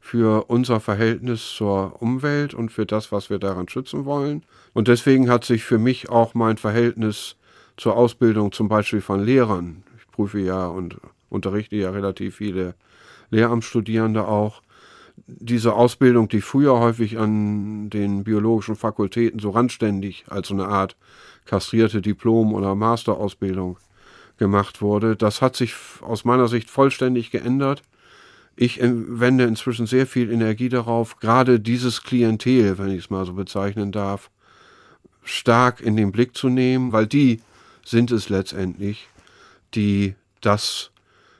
für 0.00 0.44
unser 0.44 0.78
Verhältnis 0.78 1.54
zur 1.56 2.00
Umwelt 2.00 2.54
und 2.54 2.70
für 2.70 2.86
das, 2.86 3.10
was 3.10 3.30
wir 3.30 3.38
daran 3.38 3.68
schützen 3.68 4.04
wollen. 4.04 4.44
Und 4.74 4.88
deswegen 4.88 5.28
hat 5.28 5.44
sich 5.44 5.64
für 5.64 5.78
mich 5.78 6.10
auch 6.10 6.34
mein 6.34 6.58
Verhältnis 6.58 7.36
zur 7.76 7.96
Ausbildung 7.96 8.52
zum 8.52 8.68
Beispiel 8.68 9.00
von 9.00 9.24
Lehrern, 9.24 9.82
ich 9.98 10.06
prüfe 10.12 10.38
ja 10.38 10.66
und 10.66 10.96
unterrichte 11.28 11.76
ja 11.76 11.90
relativ 11.90 12.36
viele 12.36 12.74
Lehramtsstudierende 13.30 14.28
auch, 14.28 14.62
diese 15.26 15.74
Ausbildung, 15.74 16.28
die 16.28 16.42
früher 16.42 16.78
häufig 16.78 17.18
an 17.18 17.88
den 17.90 18.22
biologischen 18.22 18.76
Fakultäten 18.76 19.40
so 19.40 19.50
randständig 19.50 20.26
als 20.28 20.48
so 20.48 20.54
eine 20.54 20.68
Art 20.68 20.94
kastrierte 21.46 22.02
Diplom- 22.02 22.52
oder 22.52 22.74
Masterausbildung 22.74 23.78
gemacht 24.38 24.82
wurde. 24.82 25.16
Das 25.16 25.42
hat 25.42 25.56
sich 25.56 25.74
aus 26.00 26.24
meiner 26.24 26.48
Sicht 26.48 26.70
vollständig 26.70 27.30
geändert. 27.30 27.82
Ich 28.56 28.80
wende 28.80 29.44
inzwischen 29.44 29.86
sehr 29.86 30.06
viel 30.06 30.32
Energie 30.32 30.70
darauf, 30.70 31.18
gerade 31.18 31.60
dieses 31.60 32.02
Klientel, 32.02 32.78
wenn 32.78 32.88
ich 32.88 33.04
es 33.04 33.10
mal 33.10 33.26
so 33.26 33.34
bezeichnen 33.34 33.92
darf, 33.92 34.30
stark 35.22 35.80
in 35.80 35.96
den 35.96 36.10
Blick 36.10 36.36
zu 36.36 36.48
nehmen, 36.48 36.92
weil 36.92 37.06
die 37.06 37.42
sind 37.84 38.10
es 38.10 38.28
letztendlich, 38.30 39.08
die 39.74 40.14
das 40.40 40.90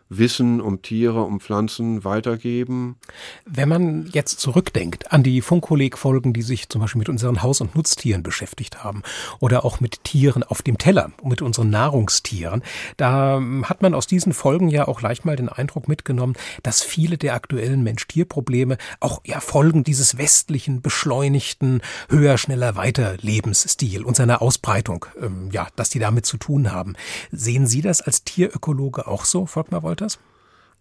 Wissen 0.08 0.60
um 0.60 0.82
Tiere, 0.82 1.22
um 1.22 1.40
Pflanzen 1.40 2.04
weitergeben. 2.04 2.96
Wenn 3.44 3.68
man 3.68 4.06
jetzt 4.12 4.38
zurückdenkt 4.38 5.12
an 5.12 5.24
die 5.24 5.40
Funkkolleg-Folgen, 5.40 6.32
die 6.32 6.42
sich 6.42 6.68
zum 6.68 6.80
Beispiel 6.80 7.00
mit 7.00 7.08
unseren 7.08 7.42
Haus- 7.42 7.60
und 7.60 7.74
Nutztieren 7.74 8.22
beschäftigt 8.22 8.84
haben 8.84 9.02
oder 9.40 9.64
auch 9.64 9.80
mit 9.80 10.04
Tieren 10.04 10.44
auf 10.44 10.62
dem 10.62 10.78
Teller, 10.78 11.10
mit 11.24 11.42
unseren 11.42 11.70
Nahrungstieren, 11.70 12.62
da 12.96 13.42
hat 13.64 13.82
man 13.82 13.94
aus 13.94 14.06
diesen 14.06 14.32
Folgen 14.32 14.68
ja 14.68 14.86
auch 14.86 15.02
leicht 15.02 15.24
mal 15.24 15.34
den 15.34 15.48
Eindruck 15.48 15.88
mitgenommen, 15.88 16.34
dass 16.62 16.82
viele 16.82 17.18
der 17.18 17.34
aktuellen 17.34 17.82
Mensch-Tier-Probleme 17.82 18.78
auch 19.00 19.20
ja 19.24 19.40
Folgen 19.40 19.82
dieses 19.82 20.18
westlichen, 20.18 20.82
beschleunigten, 20.82 21.80
höher, 22.08 22.38
schneller, 22.38 22.76
weiter 22.76 23.16
Lebensstil 23.20 24.04
und 24.04 24.14
seiner 24.14 24.40
Ausbreitung, 24.40 25.06
ähm, 25.20 25.50
ja, 25.50 25.66
dass 25.74 25.90
die 25.90 25.98
damit 25.98 26.26
zu 26.26 26.36
tun 26.36 26.70
haben. 26.70 26.94
Sehen 27.32 27.66
Sie 27.66 27.82
das 27.82 28.00
als 28.00 28.22
Tierökologe 28.22 29.08
auch 29.08 29.24
so, 29.24 29.46
Volkmar 29.46 29.82
Wolf? 29.82 29.95
Wolters? 29.96 30.18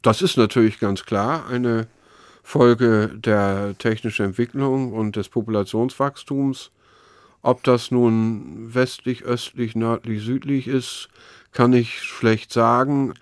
Das 0.02 0.22
ist 0.22 0.38
natürlich 0.38 0.80
ganz 0.80 1.06
klar 1.06 1.48
eine 1.48 1.88
Folge 2.44 3.12
der 3.16 3.76
technischen 3.78 4.26
Entwicklung 4.26 4.92
und 4.92 5.16
des 5.16 5.30
Populationswachstums. 5.30 6.72
Ob 7.42 7.64
das 7.64 7.92
nun 7.92 8.74
westlich, 8.74 9.24
östlich, 9.24 9.76
nördlich, 9.76 10.24
südlich 10.24 10.68
ist, 10.68 11.08
kann 11.52 11.72
ich 11.74 12.02
schlecht 12.02 12.52
sagen. 12.52 13.14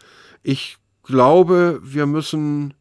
Ich 0.42 0.78
glaube, 1.04 1.80
wir 1.84 2.06
müssen 2.08 2.74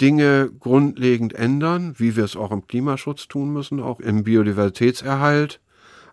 Dinge 0.00 0.50
grundlegend 0.58 1.34
ändern, 1.34 1.94
wie 1.98 2.16
wir 2.16 2.24
es 2.24 2.36
auch 2.36 2.52
im 2.52 2.66
Klimaschutz 2.66 3.28
tun 3.28 3.52
müssen, 3.52 3.80
auch 3.80 4.00
im 4.00 4.24
Biodiversitätserhalt. 4.24 5.60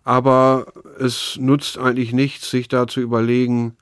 Aber 0.04 0.66
es 0.98 1.36
nutzt 1.40 1.78
eigentlich 1.78 2.12
nichts, 2.12 2.50
sich 2.50 2.68
da 2.68 2.86
zu 2.86 3.00
überlegen, 3.00 3.76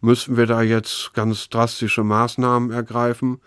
müssten 0.00 0.36
wir 0.36 0.46
da 0.46 0.62
jetzt 0.62 1.14
ganz 1.14 1.48
drastische 1.48 2.04
Maßnahmen 2.04 2.70
ergreifen. 2.70 3.40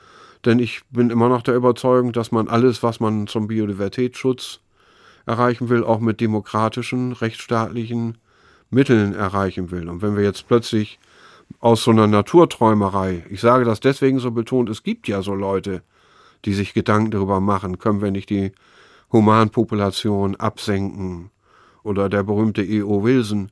Denn 0.45 0.59
ich 0.59 0.81
bin 0.89 1.09
immer 1.09 1.29
noch 1.29 1.41
der 1.41 1.55
Überzeugung, 1.55 2.13
dass 2.13 2.31
man 2.31 2.47
alles, 2.47 2.81
was 2.81 2.99
man 2.99 3.27
zum 3.27 3.47
Biodiversitätsschutz 3.47 4.61
erreichen 5.25 5.69
will, 5.69 5.83
auch 5.83 5.99
mit 5.99 6.21
demokratischen, 6.21 7.11
rechtsstaatlichen 7.11 8.17
Mitteln 8.69 9.13
erreichen 9.13 9.71
will. 9.71 9.89
Und 9.89 10.01
wenn 10.01 10.15
wir 10.15 10.23
jetzt 10.23 10.47
plötzlich 10.47 10.99
aus 11.59 11.83
so 11.83 11.91
einer 11.91 12.07
Naturträumerei, 12.07 13.25
ich 13.29 13.41
sage 13.41 13.65
das 13.65 13.79
deswegen 13.79 14.19
so 14.19 14.31
betont, 14.31 14.69
es 14.69 14.83
gibt 14.83 15.07
ja 15.07 15.21
so 15.21 15.33
Leute, 15.33 15.81
die 16.45 16.53
sich 16.53 16.73
Gedanken 16.73 17.11
darüber 17.11 17.39
machen, 17.39 17.79
können 17.79 18.01
wir 18.01 18.11
nicht 18.11 18.29
die 18.29 18.51
Humanpopulation 19.11 20.35
absenken? 20.35 21.31
Oder 21.83 22.09
der 22.09 22.23
berühmte 22.23 22.61
E.O. 22.61 23.03
Wilson, 23.03 23.51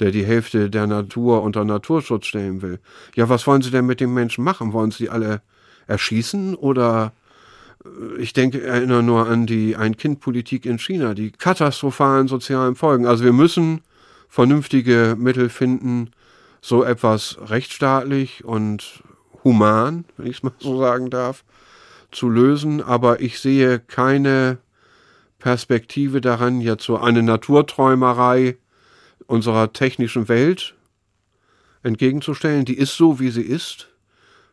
der 0.00 0.10
die 0.10 0.24
Hälfte 0.24 0.70
der 0.70 0.86
Natur 0.86 1.42
unter 1.42 1.64
Naturschutz 1.64 2.26
stellen 2.26 2.62
will. 2.62 2.78
Ja, 3.14 3.28
was 3.28 3.46
wollen 3.46 3.62
Sie 3.62 3.70
denn 3.70 3.86
mit 3.86 4.00
den 4.00 4.14
Menschen 4.14 4.44
machen? 4.44 4.72
Wollen 4.72 4.90
Sie 4.90 5.10
alle 5.10 5.42
erschießen 5.86 6.54
oder 6.54 7.12
äh, 7.84 8.20
ich 8.20 8.32
denke, 8.32 8.62
erinnere 8.62 9.02
nur 9.02 9.26
an 9.26 9.46
die 9.46 9.76
Ein-Kind-Politik 9.76 10.66
in 10.66 10.78
China, 10.78 11.14
die 11.14 11.30
katastrophalen 11.30 12.28
sozialen 12.28 12.76
Folgen. 12.76 13.06
Also 13.06 13.24
wir 13.24 13.32
müssen 13.32 13.80
vernünftige 14.28 15.16
Mittel 15.18 15.48
finden, 15.48 16.10
so 16.60 16.84
etwas 16.84 17.38
rechtsstaatlich 17.46 18.44
und 18.44 19.02
human, 19.44 20.04
wenn 20.16 20.26
ich 20.26 20.38
es 20.38 20.42
mal 20.42 20.52
so 20.58 20.78
sagen 20.78 21.08
darf, 21.08 21.44
zu 22.10 22.28
lösen. 22.28 22.82
Aber 22.82 23.20
ich 23.20 23.40
sehe 23.40 23.78
keine 23.78 24.58
Perspektive 25.38 26.20
daran, 26.20 26.60
jetzt 26.60 26.84
so 26.84 26.98
eine 26.98 27.22
Naturträumerei 27.22 28.56
unserer 29.26 29.72
technischen 29.72 30.28
Welt 30.28 30.74
entgegenzustellen. 31.82 32.64
Die 32.64 32.76
ist 32.78 32.96
so, 32.96 33.20
wie 33.20 33.30
sie 33.30 33.42
ist. 33.42 33.88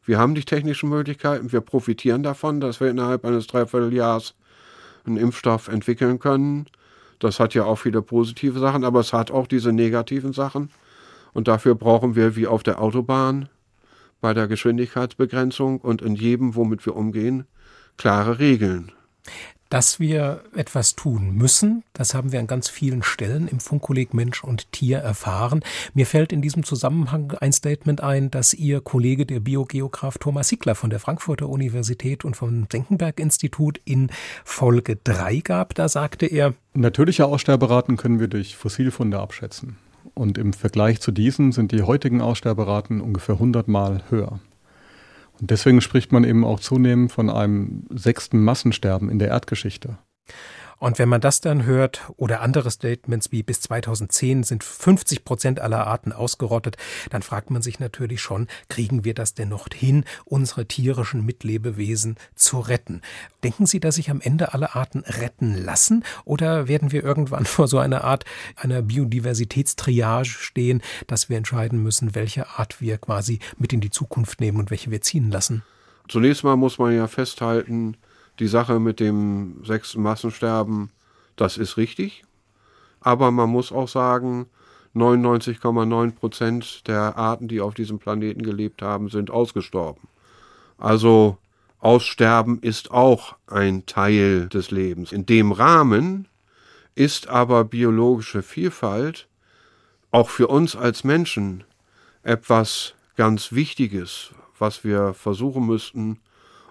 Wir 0.05 0.19
haben 0.19 0.35
die 0.35 0.45
technischen 0.45 0.89
Möglichkeiten, 0.89 1.51
wir 1.51 1.61
profitieren 1.61 2.21
davon, 2.21 2.61
dass 2.61 2.79
wir 2.79 2.89
innerhalb 2.89 3.25
eines 3.25 3.47
Dreivierteljahres 3.47 4.35
einen 5.05 5.17
Impfstoff 5.17 5.67
entwickeln 5.67 6.19
können. 6.19 6.67
Das 7.19 7.39
hat 7.39 7.53
ja 7.53 7.63
auch 7.63 7.77
viele 7.77 8.01
positive 8.01 8.59
Sachen, 8.59 8.83
aber 8.83 8.99
es 8.99 9.13
hat 9.13 9.31
auch 9.31 9.47
diese 9.47 9.71
negativen 9.71 10.33
Sachen. 10.33 10.69
Und 11.33 11.47
dafür 11.47 11.75
brauchen 11.75 12.15
wir, 12.15 12.35
wie 12.35 12.47
auf 12.47 12.63
der 12.63 12.81
Autobahn, 12.81 13.49
bei 14.21 14.33
der 14.33 14.47
Geschwindigkeitsbegrenzung 14.47 15.79
und 15.79 16.01
in 16.01 16.15
jedem, 16.15 16.55
womit 16.55 16.85
wir 16.85 16.95
umgehen, 16.95 17.45
klare 17.97 18.39
Regeln. 18.39 18.91
Dass 19.75 19.99
wir 19.99 20.39
etwas 20.55 20.95
tun 20.95 21.35
müssen, 21.35 21.83
das 21.91 22.13
haben 22.13 22.31
wir 22.31 22.39
an 22.39 22.47
ganz 22.47 22.69
vielen 22.69 23.03
Stellen 23.03 23.49
im 23.49 23.59
Funkkolleg 23.59 24.13
Mensch 24.13 24.41
und 24.41 24.71
Tier 24.71 24.99
erfahren. 24.99 25.65
Mir 25.93 26.05
fällt 26.05 26.31
in 26.31 26.41
diesem 26.41 26.63
Zusammenhang 26.63 27.33
ein 27.41 27.51
Statement 27.51 27.99
ein, 27.99 28.31
das 28.31 28.53
Ihr 28.53 28.79
Kollege, 28.79 29.25
der 29.25 29.41
Biogeograf 29.41 30.17
Thomas 30.17 30.49
Hickler 30.49 30.75
von 30.75 30.91
der 30.91 31.01
Frankfurter 31.01 31.49
Universität 31.49 32.23
und 32.23 32.37
vom 32.37 32.67
Senckenberg-Institut 32.71 33.81
in 33.83 34.11
Folge 34.45 34.95
3 35.03 35.41
gab. 35.41 35.75
Da 35.75 35.89
sagte 35.89 36.25
er, 36.25 36.53
Natürliche 36.73 37.25
Aussterberaten 37.25 37.97
können 37.97 38.21
wir 38.21 38.29
durch 38.29 38.55
Fossilfunde 38.55 39.19
abschätzen. 39.19 39.75
Und 40.13 40.37
im 40.37 40.53
Vergleich 40.53 41.01
zu 41.01 41.11
diesen 41.11 41.51
sind 41.51 41.73
die 41.73 41.81
heutigen 41.81 42.21
Aussterberaten 42.21 43.01
ungefähr 43.01 43.35
100 43.35 43.67
Mal 43.67 44.03
höher. 44.09 44.39
Und 45.39 45.51
deswegen 45.51 45.81
spricht 45.81 46.11
man 46.11 46.23
eben 46.23 46.43
auch 46.43 46.59
zunehmend 46.59 47.11
von 47.11 47.29
einem 47.29 47.85
sechsten 47.89 48.43
Massensterben 48.43 49.09
in 49.09 49.19
der 49.19 49.29
Erdgeschichte. 49.29 49.97
Und 50.77 50.99
wenn 50.99 51.09
man 51.09 51.21
das 51.21 51.41
dann 51.41 51.65
hört 51.65 52.01
oder 52.17 52.41
andere 52.41 52.69
Statements 52.69 53.31
wie 53.31 53.43
bis 53.43 53.61
2010 53.61 54.43
sind 54.43 54.63
50 54.63 55.23
Prozent 55.23 55.59
aller 55.59 55.87
Arten 55.87 56.11
ausgerottet, 56.11 56.77
dann 57.09 57.21
fragt 57.21 57.49
man 57.49 57.61
sich 57.61 57.79
natürlich 57.79 58.21
schon, 58.21 58.47
kriegen 58.69 59.03
wir 59.03 59.13
das 59.13 59.33
denn 59.33 59.49
noch 59.49 59.67
hin, 59.73 60.03
unsere 60.25 60.65
tierischen 60.65 61.25
Mitlebewesen 61.25 62.17
zu 62.35 62.59
retten? 62.59 63.01
Denken 63.43 63.65
Sie, 63.65 63.79
dass 63.79 63.95
sich 63.95 64.09
am 64.09 64.21
Ende 64.21 64.53
alle 64.53 64.75
Arten 64.75 64.99
retten 64.99 65.55
lassen 65.55 66.03
oder 66.25 66.67
werden 66.67 66.91
wir 66.91 67.03
irgendwann 67.03 67.45
vor 67.45 67.67
so 67.67 67.79
einer 67.79 68.03
Art 68.03 68.25
einer 68.55 68.81
Biodiversitätstriage 68.81 70.29
stehen, 70.29 70.81
dass 71.07 71.29
wir 71.29 71.37
entscheiden 71.37 71.81
müssen, 71.81 72.15
welche 72.15 72.47
Art 72.49 72.81
wir 72.81 72.97
quasi 72.97 73.39
mit 73.57 73.73
in 73.73 73.81
die 73.81 73.91
Zukunft 73.91 74.41
nehmen 74.41 74.59
und 74.59 74.71
welche 74.71 74.91
wir 74.91 75.01
ziehen 75.01 75.31
lassen? 75.31 75.63
Zunächst 76.07 76.43
mal 76.43 76.55
muss 76.55 76.77
man 76.77 76.95
ja 76.95 77.07
festhalten, 77.07 77.97
die 78.39 78.47
Sache 78.47 78.79
mit 78.79 78.99
dem 78.99 79.63
sechsten 79.63 80.01
Massensterben, 80.01 80.91
das 81.35 81.57
ist 81.57 81.77
richtig. 81.77 82.23
Aber 82.99 83.31
man 83.31 83.49
muss 83.49 83.71
auch 83.71 83.87
sagen, 83.87 84.47
99,9 84.95 86.11
Prozent 86.11 86.87
der 86.87 87.17
Arten, 87.17 87.47
die 87.47 87.61
auf 87.61 87.73
diesem 87.73 87.99
Planeten 87.99 88.43
gelebt 88.43 88.81
haben, 88.81 89.09
sind 89.09 89.29
ausgestorben. 89.29 90.07
Also 90.77 91.37
Aussterben 91.79 92.59
ist 92.59 92.91
auch 92.91 93.35
ein 93.47 93.85
Teil 93.85 94.47
des 94.47 94.71
Lebens. 94.71 95.11
In 95.11 95.25
dem 95.25 95.51
Rahmen 95.51 96.27
ist 96.95 97.27
aber 97.27 97.63
biologische 97.63 98.41
Vielfalt 98.41 99.27
auch 100.11 100.29
für 100.29 100.47
uns 100.47 100.75
als 100.75 101.03
Menschen 101.03 101.63
etwas 102.23 102.95
ganz 103.17 103.51
Wichtiges, 103.51 104.31
was 104.57 104.83
wir 104.83 105.13
versuchen 105.13 105.65
müssten 105.65 106.19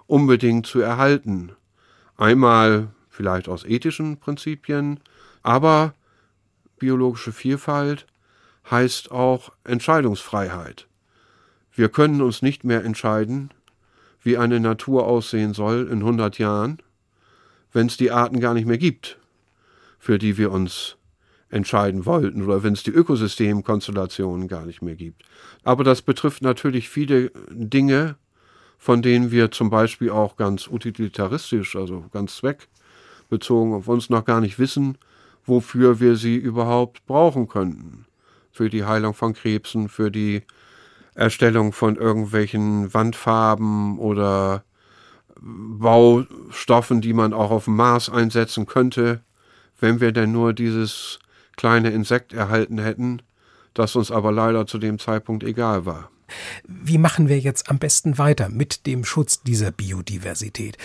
unbedingt 0.07 0.67
zu 0.67 0.79
erhalten. 0.79 1.51
Einmal 2.17 2.89
vielleicht 3.09 3.47
aus 3.47 3.65
ethischen 3.65 4.17
Prinzipien, 4.17 4.99
aber 5.43 5.93
biologische 6.77 7.31
Vielfalt 7.31 8.05
heißt 8.69 9.11
auch 9.11 9.51
Entscheidungsfreiheit. 9.63 10.87
Wir 11.71 11.89
können 11.89 12.21
uns 12.21 12.41
nicht 12.41 12.63
mehr 12.63 12.83
entscheiden, 12.83 13.51
wie 14.21 14.37
eine 14.37 14.59
Natur 14.59 15.05
aussehen 15.05 15.53
soll 15.53 15.87
in 15.91 15.99
100 15.99 16.39
Jahren, 16.39 16.79
wenn 17.71 17.87
es 17.87 17.97
die 17.97 18.11
Arten 18.11 18.39
gar 18.39 18.53
nicht 18.53 18.65
mehr 18.65 18.77
gibt, 18.77 19.19
für 19.99 20.17
die 20.17 20.37
wir 20.37 20.51
uns 20.51 20.97
entscheiden 21.49 22.05
wollten 22.05 22.41
oder 22.43 22.63
wenn 22.63 22.73
es 22.73 22.83
die 22.83 22.91
Ökosystemkonstellationen 22.91 24.47
gar 24.47 24.65
nicht 24.65 24.81
mehr 24.81 24.95
gibt. 24.95 25.23
Aber 25.63 25.83
das 25.83 26.01
betrifft 26.01 26.41
natürlich 26.41 26.89
viele 26.89 27.31
Dinge, 27.49 28.15
von 28.77 29.01
denen 29.01 29.31
wir 29.31 29.51
zum 29.51 29.69
Beispiel 29.69 30.09
auch 30.09 30.37
ganz 30.37 30.67
utilitaristisch, 30.67 31.75
also 31.75 32.05
ganz 32.11 32.37
zweckbezogen 32.37 33.73
auf 33.73 33.87
uns 33.87 34.09
noch 34.09 34.25
gar 34.25 34.41
nicht 34.41 34.59
wissen, 34.59 34.97
wofür 35.45 35.99
wir 35.99 36.15
sie 36.15 36.35
überhaupt 36.35 37.05
brauchen 37.05 37.47
könnten. 37.47 38.05
Für 38.51 38.69
die 38.69 38.85
Heilung 38.85 39.13
von 39.13 39.33
Krebsen, 39.33 39.89
für 39.89 40.11
die 40.11 40.43
Erstellung 41.13 41.71
von 41.71 41.95
irgendwelchen 41.95 42.93
Wandfarben 42.93 43.97
oder 43.99 44.63
Baustoffen, 45.39 47.01
die 47.01 47.13
man 47.13 47.33
auch 47.33 47.51
auf 47.51 47.65
dem 47.65 47.75
Mars 47.75 48.09
einsetzen 48.09 48.65
könnte, 48.65 49.21
wenn 49.79 49.99
wir 49.99 50.11
denn 50.11 50.31
nur 50.31 50.53
dieses 50.53 51.19
kleine 51.57 51.89
Insekt 51.91 52.33
erhalten 52.33 52.77
hätten, 52.77 53.21
das 53.73 53.95
uns 53.95 54.11
aber 54.11 54.31
leider 54.31 54.65
zu 54.67 54.77
dem 54.77 54.99
Zeitpunkt 54.99 55.43
egal 55.43 55.85
war. 55.85 56.09
Wie 56.67 56.97
machen 56.97 57.29
wir 57.29 57.39
jetzt 57.39 57.69
am 57.69 57.77
besten 57.77 58.17
weiter 58.17 58.49
mit 58.49 58.85
dem 58.85 59.05
Schutz 59.05 59.41
dieser 59.43 59.71
Biodiversität? 59.71 60.77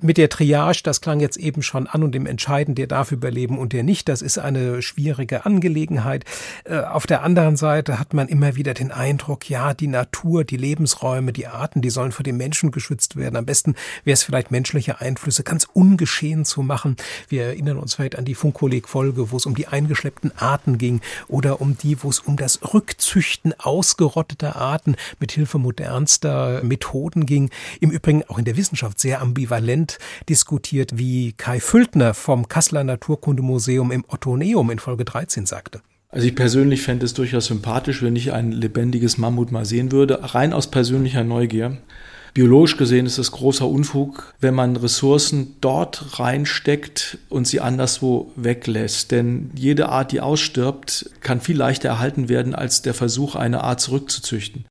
Mit 0.00 0.18
der 0.18 0.28
Triage, 0.28 0.82
das 0.82 1.00
klang 1.00 1.20
jetzt 1.20 1.36
eben 1.36 1.62
schon 1.62 1.86
an 1.86 2.02
und 2.02 2.12
dem 2.12 2.26
Entscheiden, 2.26 2.74
der 2.74 2.86
darf 2.86 3.12
überleben 3.12 3.58
und 3.58 3.72
der 3.72 3.82
nicht, 3.82 4.08
das 4.08 4.22
ist 4.22 4.38
eine 4.38 4.82
schwierige 4.82 5.46
Angelegenheit. 5.46 6.24
Äh, 6.64 6.78
auf 6.80 7.06
der 7.06 7.22
anderen 7.22 7.56
Seite 7.56 7.98
hat 7.98 8.14
man 8.14 8.28
immer 8.28 8.56
wieder 8.56 8.74
den 8.74 8.92
Eindruck, 8.92 9.48
ja, 9.48 9.74
die 9.74 9.86
Natur, 9.86 10.44
die 10.44 10.56
Lebensräume, 10.56 11.32
die 11.32 11.46
Arten, 11.46 11.82
die 11.82 11.90
sollen 11.90 12.12
vor 12.12 12.24
dem 12.24 12.36
Menschen 12.36 12.70
geschützt 12.70 13.16
werden. 13.16 13.36
Am 13.36 13.46
besten 13.46 13.74
wäre 14.04 14.14
es 14.14 14.22
vielleicht 14.22 14.50
menschliche 14.50 15.00
Einflüsse 15.00 15.42
ganz 15.42 15.66
ungeschehen 15.72 16.44
zu 16.44 16.62
machen. 16.62 16.96
Wir 17.28 17.44
erinnern 17.44 17.78
uns 17.78 17.94
vielleicht 17.94 18.16
an 18.16 18.24
die 18.24 18.34
Funkoleg-Folge, 18.34 19.30
wo 19.30 19.36
es 19.36 19.46
um 19.46 19.54
die 19.54 19.68
eingeschleppten 19.68 20.32
Arten 20.36 20.78
ging 20.78 21.00
oder 21.28 21.60
um 21.60 21.76
die, 21.76 22.02
wo 22.02 22.10
es 22.10 22.20
um 22.20 22.36
das 22.36 22.60
Rückzüchten 22.74 23.54
ausgerotteter 23.58 24.56
Arten 24.56 24.87
Arten 24.88 24.96
mit 25.20 25.32
Hilfe 25.32 25.58
modernster 25.58 26.62
Methoden 26.62 27.26
ging. 27.26 27.50
Im 27.80 27.90
Übrigen 27.90 28.22
auch 28.28 28.38
in 28.38 28.44
der 28.44 28.56
Wissenschaft 28.56 29.00
sehr 29.00 29.20
ambivalent 29.20 29.98
diskutiert, 30.28 30.96
wie 30.96 31.32
Kai 31.32 31.60
Füldner 31.60 32.14
vom 32.14 32.48
Kasseler 32.48 32.84
Naturkundemuseum 32.84 33.90
im 33.90 34.04
Ottoneum 34.08 34.70
in 34.70 34.78
Folge 34.78 35.04
13 35.04 35.46
sagte. 35.46 35.80
Also 36.10 36.26
ich 36.26 36.34
persönlich 36.34 36.82
fände 36.82 37.04
es 37.04 37.12
durchaus 37.12 37.46
sympathisch, 37.46 38.02
wenn 38.02 38.16
ich 38.16 38.32
ein 38.32 38.50
lebendiges 38.50 39.18
Mammut 39.18 39.52
mal 39.52 39.66
sehen 39.66 39.92
würde, 39.92 40.34
rein 40.34 40.54
aus 40.54 40.70
persönlicher 40.70 41.22
Neugier. 41.22 41.78
Biologisch 42.38 42.76
gesehen 42.76 43.06
ist 43.06 43.18
es 43.18 43.32
großer 43.32 43.66
Unfug, 43.66 44.32
wenn 44.40 44.54
man 44.54 44.76
Ressourcen 44.76 45.56
dort 45.60 46.20
reinsteckt 46.20 47.18
und 47.28 47.46
sie 47.46 47.60
anderswo 47.60 48.30
weglässt. 48.36 49.10
Denn 49.10 49.50
jede 49.54 49.88
Art, 49.88 50.12
die 50.12 50.20
ausstirbt, 50.20 51.10
kann 51.20 51.40
viel 51.40 51.56
leichter 51.56 51.88
erhalten 51.88 52.28
werden 52.28 52.54
als 52.54 52.80
der 52.82 52.94
Versuch, 52.94 53.34
eine 53.34 53.64
Art 53.64 53.80
zurückzuzüchten. 53.80 54.66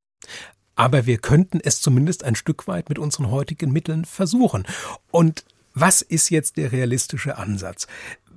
Aber 0.78 1.06
wir 1.06 1.18
könnten 1.18 1.58
es 1.60 1.80
zumindest 1.80 2.22
ein 2.22 2.36
Stück 2.36 2.68
weit 2.68 2.88
mit 2.88 3.00
unseren 3.00 3.32
heutigen 3.32 3.72
Mitteln 3.72 4.04
versuchen. 4.04 4.64
Und 5.10 5.44
was 5.74 6.02
ist 6.02 6.30
jetzt 6.30 6.56
der 6.56 6.70
realistische 6.70 7.36
Ansatz? 7.36 7.88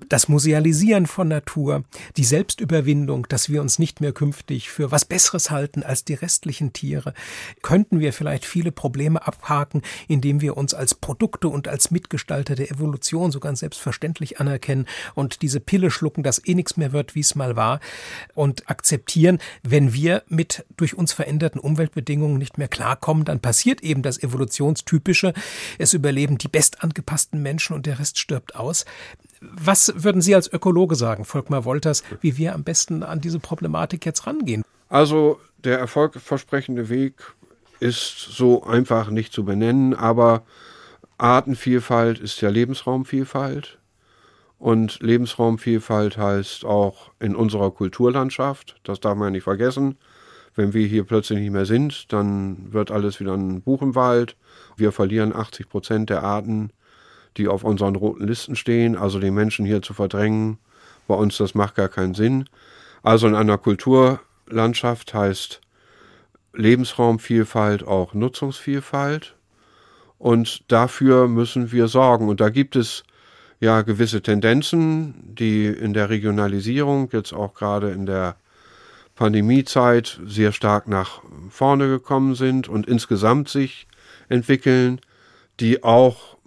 Das 0.10 0.28
Musealisieren 0.28 1.06
von 1.06 1.28
Natur, 1.28 1.84
die 2.18 2.24
Selbstüberwindung, 2.24 3.28
dass 3.30 3.50
wir 3.50 3.62
uns 3.62 3.80
nicht 3.80 4.02
mehr 4.02 4.12
künftig 4.12 4.70
für 4.70 4.92
was 4.92 5.06
Besseres 5.06 5.52
halten 5.52 5.84
als 5.84 6.06
die 6.06 6.14
restlichen 6.14 6.74
Tiere, 6.74 7.14
könnten 7.62 8.00
wir 8.00 8.14
vielleicht 8.14 8.46
viele 8.46 8.72
Probleme 8.72 9.26
abhaken, 9.26 9.82
indem 10.08 10.42
wir 10.42 10.58
uns 10.58 10.74
als 10.74 10.96
Produkte 10.96 11.48
und 11.48 11.68
als 11.68 11.92
Mitgestalter 11.92 12.56
der 12.56 12.72
Evolution 12.72 13.32
so 13.32 13.40
ganz 13.40 13.60
selbstverständlich 13.60 14.40
anerkennen 14.40 14.88
und 15.16 15.42
diese 15.42 15.60
Pille 15.60 15.92
schlucken, 15.92 16.24
dass 16.24 16.46
eh 16.46 16.56
nichts 16.56 16.78
mehr 16.78 16.92
wird, 16.92 17.16
wie 17.16 17.22
es 17.22 17.36
mal 17.36 17.56
war, 17.56 17.80
und 18.34 18.70
akzeptieren, 18.70 19.40
wenn 19.64 19.94
wir 19.94 20.24
mit 20.28 20.66
durch 20.78 20.96
uns 20.96 21.14
veränderten 21.14 21.60
Umweltbedingungen 21.60 22.38
nicht 22.38 22.58
mehr 22.58 22.68
klarkommen, 22.68 23.26
dann 23.26 23.40
passiert 23.40 23.82
eben 23.82 24.02
das 24.02 24.22
Evolutionstypische. 24.22 25.34
Es 25.78 25.94
überleben 25.94 26.38
die 26.38 26.48
bestangepassten 26.48 27.42
Menschen 27.42 27.76
und 27.76 27.86
der 27.86 28.00
Rest 28.00 28.20
stirbt 28.20 28.56
aus. 28.56 28.86
Was 29.42 29.92
würden 29.96 30.22
Sie 30.22 30.36
als 30.36 30.52
Ökologe 30.52 30.96
sagen, 30.96 31.26
Volkmar 31.26 31.66
Wolters, 31.66 32.04
wie 32.22 32.38
wir 32.38 32.54
am 32.54 32.64
besten 32.64 33.02
an 33.02 33.22
diese 33.22 33.40
Problematik 33.40 34.06
jetzt 34.06 34.28
rangehen? 34.28 34.64
Also 34.88 35.40
der 35.64 35.80
erfolgversprechende 35.80 36.90
Weg 36.90 37.16
ist 37.80 38.20
so 38.20 38.64
einfach 38.64 39.10
nicht 39.10 39.34
zu 39.34 39.44
benennen, 39.44 39.96
aber 39.96 40.44
Artenvielfalt 41.18 42.20
ist 42.20 42.40
ja 42.42 42.50
Lebensraumvielfalt. 42.50 43.80
Und 44.60 45.00
Lebensraumvielfalt 45.02 46.18
heißt 46.18 46.66
auch 46.66 47.12
in 47.20 47.36
unserer 47.36 47.72
Kulturlandschaft, 47.72 48.80
das 48.84 49.00
darf 49.00 49.18
man 49.18 49.32
nicht 49.32 49.44
vergessen. 49.44 49.98
Wenn 50.54 50.74
wir 50.74 50.86
hier 50.86 51.04
plötzlich 51.04 51.40
nicht 51.40 51.52
mehr 51.52 51.66
sind, 51.66 52.14
dann 52.14 52.72
wird 52.72 52.92
alles 52.92 53.20
wieder 53.20 53.34
ein 53.34 53.62
Buch 53.62 53.82
im 53.82 53.96
Wald. 53.96 54.36
Wir 54.78 54.92
verlieren 54.92 55.36
80 55.36 55.68
Prozent 55.68 56.10
der 56.12 56.22
Arten 56.22 56.72
die 57.38 57.48
auf 57.48 57.64
unseren 57.64 57.96
roten 57.96 58.28
Listen 58.28 58.56
stehen, 58.56 58.98
also 58.98 59.20
den 59.20 59.34
Menschen 59.34 59.66
hier 59.66 59.82
zu 59.82 59.94
verdrängen. 59.94 60.58
Bei 61.08 61.16
uns, 61.16 61.38
das 61.38 61.56
macht 61.56 61.76
gar 61.76 61.90
keinen 61.90 62.14
Sinn. 62.14 62.46
Also 63.04 63.28
in 63.28 63.36
einer 63.36 63.58
Kulturlandschaft 63.58 65.14
heißt 65.14 65.62
Lebensraumvielfalt 66.54 67.88
auch 67.88 68.14
Nutzungsvielfalt. 68.14 69.36
Und 70.18 70.72
dafür 70.72 71.28
müssen 71.28 71.72
wir 71.72 71.88
sorgen. 71.88 72.30
Und 72.30 72.42
da 72.42 72.50
gibt 72.50 72.76
es 72.76 73.04
ja 73.60 73.82
gewisse 73.82 74.22
Tendenzen, 74.22 75.16
die 75.36 75.68
in 75.68 75.94
der 75.94 76.10
Regionalisierung, 76.10 77.10
jetzt 77.12 77.34
auch 77.34 77.54
gerade 77.54 77.92
in 77.92 78.06
der 78.06 78.36
Pandemiezeit, 79.16 80.20
sehr 80.26 80.52
stark 80.52 80.88
nach 80.88 81.22
vorne 81.50 81.88
gekommen 81.88 82.36
sind 82.36 82.68
und 82.68 82.88
insgesamt 82.88 83.50
sich 83.50 83.88
entwickeln, 84.30 85.00
die 85.60 85.84
auch 85.84 86.38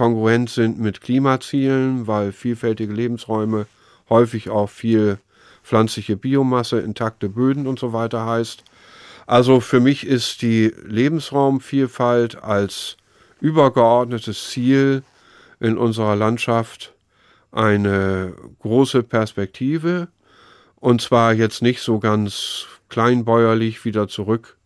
kongruent 0.00 0.48
sind 0.48 0.80
mit 0.80 1.02
Klimazielen, 1.02 2.06
weil 2.06 2.32
vielfältige 2.32 2.90
Lebensräume 2.90 3.66
häufig 4.08 4.48
auch 4.48 4.70
viel 4.70 5.18
pflanzliche 5.62 6.16
Biomasse, 6.16 6.80
intakte 6.80 7.28
Böden 7.28 7.66
und 7.66 7.78
so 7.78 7.92
weiter 7.92 8.24
heißt. 8.24 8.64
Also 9.26 9.60
für 9.60 9.78
mich 9.78 10.06
ist 10.06 10.40
die 10.40 10.72
Lebensraumvielfalt 10.86 12.42
als 12.42 12.96
übergeordnetes 13.42 14.48
Ziel 14.48 15.02
in 15.60 15.76
unserer 15.76 16.16
Landschaft 16.16 16.94
eine 17.52 18.32
große 18.60 19.02
Perspektive 19.02 20.08
Und 20.76 21.02
zwar 21.02 21.34
jetzt 21.34 21.60
nicht 21.60 21.82
so 21.82 21.98
ganz 21.98 22.64
kleinbäuerlich 22.88 23.84
wieder 23.84 24.08
zurück 24.08 24.56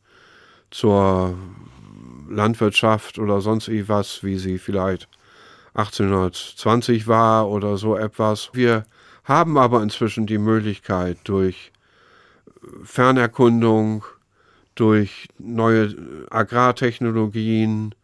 zur 0.71 1.37
Landwirtschaft 2.31 3.19
oder 3.19 3.41
sonst 3.41 3.67
irgendwas, 3.67 4.23
wie 4.23 4.39
sie 4.39 4.59
vielleicht 4.59 5.09
1820 5.75 7.09
war 7.09 7.49
oder 7.49 7.77
so 7.77 7.97
etwas. 7.97 8.51
Wir 8.53 8.85
haben 9.25 9.59
aber 9.59 9.83
inzwischen 9.83 10.27
die 10.27 10.39
Möglichkeit 10.39 11.19
durch 11.25 11.73
Fernerkundung, 12.85 14.05
durch 14.75 15.29
neue 15.39 15.95
Agrartechnologien, 16.31 17.95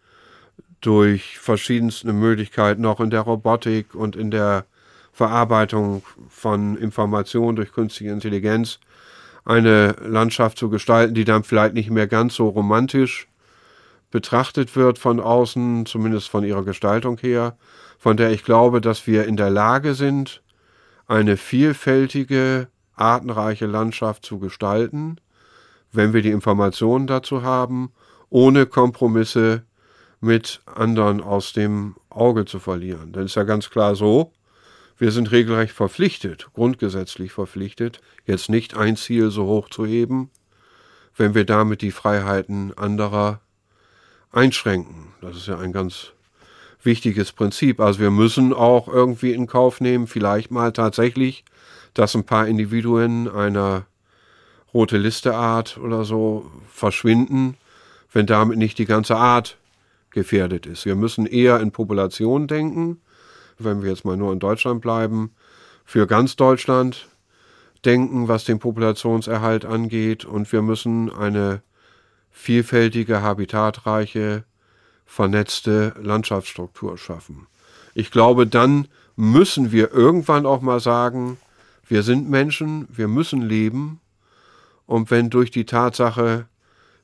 durch 0.81 1.39
verschiedenste 1.39 2.13
Möglichkeiten 2.13 2.85
auch 2.87 3.01
in 3.01 3.11
der 3.11 3.21
Robotik 3.21 3.95
und 3.95 4.17
in 4.17 4.31
der 4.31 4.65
Verarbeitung 5.13 6.03
von 6.29 6.77
Informationen 6.77 7.57
durch 7.57 7.73
künstliche 7.73 8.13
Intelligenz 8.13 8.81
eine 9.45 9.97
Landschaft 10.03 10.59
zu 10.59 10.71
gestalten, 10.71 11.15
die 11.15 11.25
dann 11.25 11.45
vielleicht 11.45 11.75
nicht 11.75 11.91
mehr 11.91 12.07
ganz 12.07 12.35
so 12.35 12.49
romantisch 12.49 13.30
betrachtet 14.11 14.77
wird 14.77 14.99
von 14.99 15.21
außen, 15.21 15.87
zumindest 15.87 16.29
von 16.29 16.45
ihrer 16.45 16.65
Gestaltung 16.65 17.19
her, 17.19 17.57
von 17.99 18.17
der 18.17 18.31
ich 18.31 18.45
glaube, 18.45 18.81
dass 18.81 19.07
wir 19.07 19.27
in 19.27 19.37
der 19.37 19.51
Lage 19.51 19.95
sind, 19.95 20.43
eine 21.07 21.37
vielfältige, 21.37 22.69
artenreiche 22.95 23.67
Landschaft 23.67 24.25
zu 24.25 24.39
gestalten, 24.39 25.17
wenn 25.93 26.13
wir 26.13 26.23
die 26.23 26.31
Informationen 26.31 27.07
dazu 27.07 27.43
haben, 27.43 27.93
ohne 28.29 28.67
Kompromisse 28.67 29.65
mit 30.21 30.61
anderen 30.67 31.21
aus 31.21 31.53
dem 31.53 31.97
Auge 32.11 32.45
zu 32.45 32.59
verlieren. 32.59 33.13
Denn 33.13 33.25
ist 33.25 33.37
ja 33.37 33.45
ganz 33.45 33.71
klar 33.71 33.95
so, 33.95 34.33
wir 34.99 35.13
sind 35.13 35.33
regelrecht 35.33 35.73
verpflichtet, 35.73 36.49
grundgesetzlich 36.53 37.33
verpflichtet, 37.33 38.01
jetzt 38.27 38.51
nicht 38.51 38.77
ein 38.77 38.97
Ziel 38.97 39.31
so 39.31 39.47
hoch 39.47 39.71
zu 39.71 39.87
heben, 39.87 40.31
wenn 41.17 41.35
wir 41.35 41.45
damit 41.45 41.81
die 41.81 41.91
Freiheiten 41.91 42.77
anderer 42.77 43.41
einschränken. 44.33 45.13
Das 45.21 45.37
ist 45.37 45.49
ja 45.49 45.59
ein 45.59 45.73
ganz 45.73 46.13
wichtiges 46.83 47.33
Prinzip. 47.33 47.81
Also 47.81 48.01
wir 48.01 48.11
müssen 48.11 48.53
auch 48.53 48.89
irgendwie 48.89 49.33
in 49.33 49.47
Kauf 49.47 49.81
nehmen, 49.81 50.07
vielleicht 50.07 50.51
mal 50.51 50.73
tatsächlich, 50.73 51.45
dass 51.95 52.15
ein 52.15 52.25
paar 52.25 52.47
Individuen 52.47 53.29
einer 53.29 53.87
rote 54.73 54.97
Liste 54.97 55.35
Art 55.35 55.79
oder 55.79 56.05
so 56.05 56.51
verschwinden, 56.73 57.57
wenn 58.13 58.27
damit 58.27 58.59
nicht 58.59 58.79
die 58.79 58.87
ganze 58.87 59.17
Art 59.17 59.57
gefährdet 60.11 60.67
ist. 60.67 60.87
Wir 60.87 60.95
müssen 60.95 61.27
eher 61.27 61.61
in 61.61 61.73
Population 61.73 62.47
denken, 62.47 63.01
wenn 63.59 63.83
wir 63.83 63.91
jetzt 63.91 64.05
mal 64.05 64.17
nur 64.17 64.33
in 64.33 64.39
Deutschland 64.39 64.81
bleiben, 64.81 65.33
für 65.85 66.07
ganz 66.07 66.37
Deutschland 66.37 67.09
denken, 67.85 68.29
was 68.29 68.45
den 68.45 68.59
Populationserhalt 68.59 69.65
angeht. 69.65 70.25
Und 70.25 70.51
wir 70.53 70.63
müssen 70.63 71.13
eine 71.13 71.63
vielfältige, 72.31 73.23
habitatreiche, 73.23 74.45
vernetzte 75.07 75.95
Landschaftsstruktur 76.01 76.97
schaffen. 76.97 77.47
Ich 77.95 78.11
glaube, 78.11 78.47
dann 78.47 78.89
müssen 79.17 79.73
wir 79.73 79.93
irgendwann 79.93 80.47
auch 80.47 80.61
mal 80.61 80.81
sagen, 80.81 81.37
wir 81.87 82.03
sind 82.03 82.31
Menschen, 82.31 82.87
wir 82.89 83.09
müssen 83.09 83.43
leben. 83.43 84.01
Und 84.87 85.11
wenn 85.11 85.29
durch 85.29 85.51
die 85.51 85.67
Tatsache, 85.67 86.47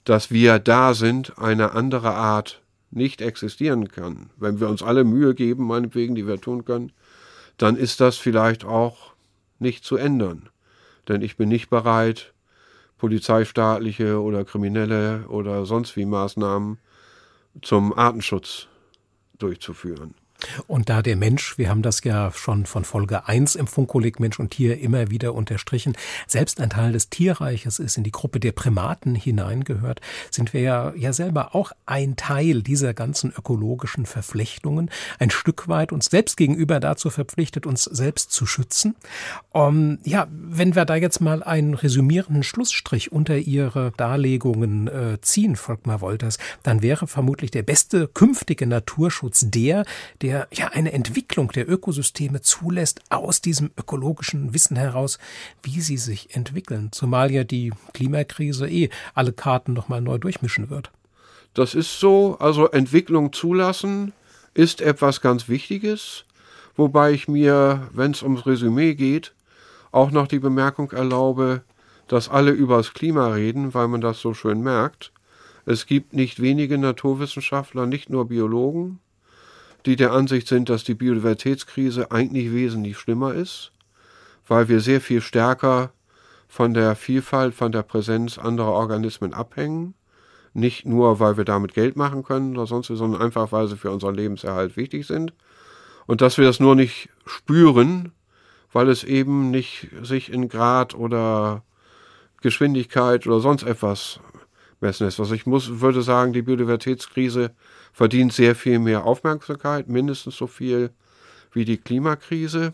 dass 0.05 0.31
wir 0.31 0.59
da 0.61 0.95
sind, 0.95 1.39
eine 1.39 1.73
andere 1.73 2.15
Art 2.15 2.63
nicht 2.93 3.21
existieren 3.21 3.89
kann, 3.89 4.31
wenn 4.37 4.61
wir 4.61 4.69
uns 4.69 4.83
alle 4.83 5.05
Mühe 5.05 5.35
geben, 5.35 5.67
meinetwegen, 5.67 6.15
die 6.15 6.27
wir 6.27 6.41
tun 6.41 6.65
können, 6.65 6.93
dann 7.59 7.77
ist 7.77 8.01
das 8.01 8.17
vielleicht 8.17 8.65
auch 8.65 9.13
nicht 9.59 9.85
zu 9.85 9.97
ändern. 9.97 10.49
Denn 11.09 11.23
ich 11.23 11.37
bin 11.37 11.49
nicht 11.49 11.69
bereit, 11.69 12.33
polizeistaatliche 12.99 14.21
oder 14.21 14.45
kriminelle 14.45 15.27
oder 15.29 15.67
sonst 15.67 15.97
wie 15.97 16.07
Maßnahmen 16.07 16.79
zum 17.63 17.97
Artenschutz 17.97 18.69
durchzuführen. 19.39 20.15
Und 20.67 20.89
da 20.89 21.03
der 21.03 21.17
Mensch, 21.17 21.59
wir 21.59 21.69
haben 21.69 21.83
das 21.83 22.03
ja 22.05 22.31
schon 22.33 22.67
von 22.67 22.85
Folge 22.85 23.27
1 23.27 23.55
im 23.55 23.67
Funkkolleg 23.67 24.21
Mensch 24.21 24.39
und 24.39 24.51
Tier 24.51 24.79
immer 24.81 25.11
wieder 25.11 25.35
unterstrichen, 25.35 25.97
selbst 26.27 26.61
ein 26.61 26.71
Teil 26.71 26.93
des 26.93 27.11
Tierreiches 27.11 27.79
ist, 27.79 27.97
in 27.97 28.05
die 28.05 28.11
Gruppe 28.11 28.41
der 28.41 28.53
Primaten 28.53 29.15
hineingehört, 29.15 30.01
sind 30.31 30.53
wir 30.53 30.61
ja, 30.61 30.93
ja 30.95 31.13
selber 31.13 31.55
auch 31.55 31.73
ein 31.87 32.17
Teil 32.17 32.63
dieser 32.63 32.95
ganzen 32.95 33.33
ökologischen 33.37 34.07
Verflechtungen, 34.07 34.91
ein 35.19 35.31
Stück 35.31 35.69
weit 35.69 35.93
uns 35.93 36.07
selbst 36.07 36.37
gegenüber 36.37 36.81
dazu 36.81 37.11
verpflichtet, 37.11 37.67
uns 37.67 37.85
selbst 37.85 38.33
zu 38.33 38.47
schützen. 38.47 38.95
Um, 39.53 39.99
ja, 40.05 40.27
wenn 40.31 40.75
wir 40.75 40.85
da 40.85 40.97
jetzt 40.97 41.21
mal 41.21 41.43
einen 41.43 41.75
resümierenden 41.75 42.43
Schlussstrich 42.43 43.13
unter 43.13 43.39
Ihre 43.39 43.93
Darlegungen 43.97 44.89
äh, 44.89 45.21
ziehen, 45.21 45.57
Volkmar 45.57 46.01
Wolters, 46.01 46.39
dann 46.63 46.83
wäre 46.83 47.07
vermutlich 47.07 47.51
der 47.51 47.63
beste 47.63 48.09
künftige 48.09 48.67
Naturschutz 48.67 49.45
der, 49.47 49.85
der 50.21 50.26
der 50.27 50.49
ja 50.53 50.67
eine 50.73 50.93
Entwicklung 50.93 51.53
der 51.53 51.71
Ökosysteme 51.71 52.41
zulässt 52.41 53.01
aus 53.11 53.41
diesem 53.41 53.71
ökologischen 53.79 54.55
Wissen 54.55 54.77
heraus, 54.77 55.21
wie 55.63 55.81
sie 55.81 55.99
sich 55.99 56.35
entwickeln, 56.35 56.89
zumal 56.91 57.31
ja 57.31 57.45
die 57.45 57.73
Klimakrise 57.95 58.69
eh 58.69 58.91
alle 59.15 59.33
Karten 59.33 59.73
nochmal 59.73 60.01
neu 60.01 60.19
durchmischen 60.19 60.69
wird. 60.69 60.91
Das 61.55 61.77
ist 61.77 62.01
so, 62.01 62.37
also 62.41 62.69
Entwicklung 62.69 63.33
zulassen 63.33 64.13
ist 64.53 64.81
etwas 64.81 65.21
ganz 65.21 65.49
Wichtiges, 65.49 66.25
wobei 66.75 67.13
ich 67.13 67.29
mir, 67.29 67.89
wenn 67.93 68.11
es 68.11 68.25
ums 68.25 68.47
Resümee 68.47 68.95
geht, 68.95 69.33
auch 69.93 70.11
noch 70.11 70.27
die 70.27 70.41
Bemerkung 70.41 70.91
erlaube, 70.91 71.63
dass 72.09 72.29
alle 72.29 72.51
übers 72.51 72.95
Klima 72.95 73.29
reden, 73.29 73.75
weil 73.75 73.87
man 73.87 74.01
das 74.01 74.21
so 74.21 74.35
schön 74.35 74.61
merkt. 74.61 75.13
Es 75.67 75.87
gibt 75.87 76.15
nicht 76.15 76.43
wenige 76.43 76.79
Naturwissenschaftler, 76.79 77.87
nicht 77.87 78.11
nur 78.11 78.27
Biologen, 78.27 78.99
die 79.87 79.97
der 79.97 80.13
Ansicht 80.13 80.49
sind, 80.49 80.69
dass 80.69 80.85
die 80.85 80.95
Biodiversitätskrise 80.95 82.11
eigentlich 82.11 82.53
wesentlich 82.53 82.99
schlimmer 82.99 83.35
ist, 83.35 83.73
weil 84.49 84.69
wir 84.69 84.81
sehr 84.81 85.01
viel 85.01 85.21
stärker 85.21 85.93
von 86.49 86.75
der 86.75 86.97
Vielfalt, 86.97 87.55
von 87.55 87.73
der 87.73 87.83
Präsenz 87.83 88.37
anderer 88.37 88.73
Organismen 88.73 89.33
abhängen. 89.33 89.95
Nicht 90.53 90.87
nur, 90.87 91.21
weil 91.21 91.37
wir 91.37 91.45
damit 91.45 91.75
Geld 91.75 91.97
machen 91.97 92.25
können 92.25 92.57
oder 92.57 92.67
sonst, 92.67 92.89
sondern 92.89 93.21
einfach, 93.21 93.53
weil 93.53 93.69
sie 93.69 93.77
für 93.77 93.91
unseren 93.91 94.15
Lebenserhalt 94.15 94.77
wichtig 94.77 95.07
sind. 95.07 95.33
Und 96.07 96.21
dass 96.21 96.39
wir 96.39 96.47
das 96.47 96.61
nur 96.61 96.75
nicht 96.75 97.09
spüren, 97.25 98.13
weil 98.73 98.89
es 98.89 99.05
eben 99.05 99.51
nicht 99.51 99.89
sich 100.03 100.33
in 100.33 100.49
Grad 100.49 100.95
oder 100.95 101.63
Geschwindigkeit 102.41 103.27
oder 103.27 103.41
sonst 103.41 103.63
etwas 103.65 104.21
messen 104.81 105.07
lässt. 105.07 105.21
Also 105.21 105.35
ich 105.35 105.47
muss, 105.47 105.81
würde 105.81 106.03
sagen, 106.03 106.33
die 106.33 106.43
Biodiversitätskrise 106.43 107.53
verdient 107.93 108.33
sehr 108.33 108.55
viel 108.55 108.79
mehr 108.79 109.05
Aufmerksamkeit, 109.05 109.89
mindestens 109.89 110.37
so 110.37 110.47
viel 110.47 110.91
wie 111.53 111.65
die 111.65 111.79
Klimakrise. 111.79 112.73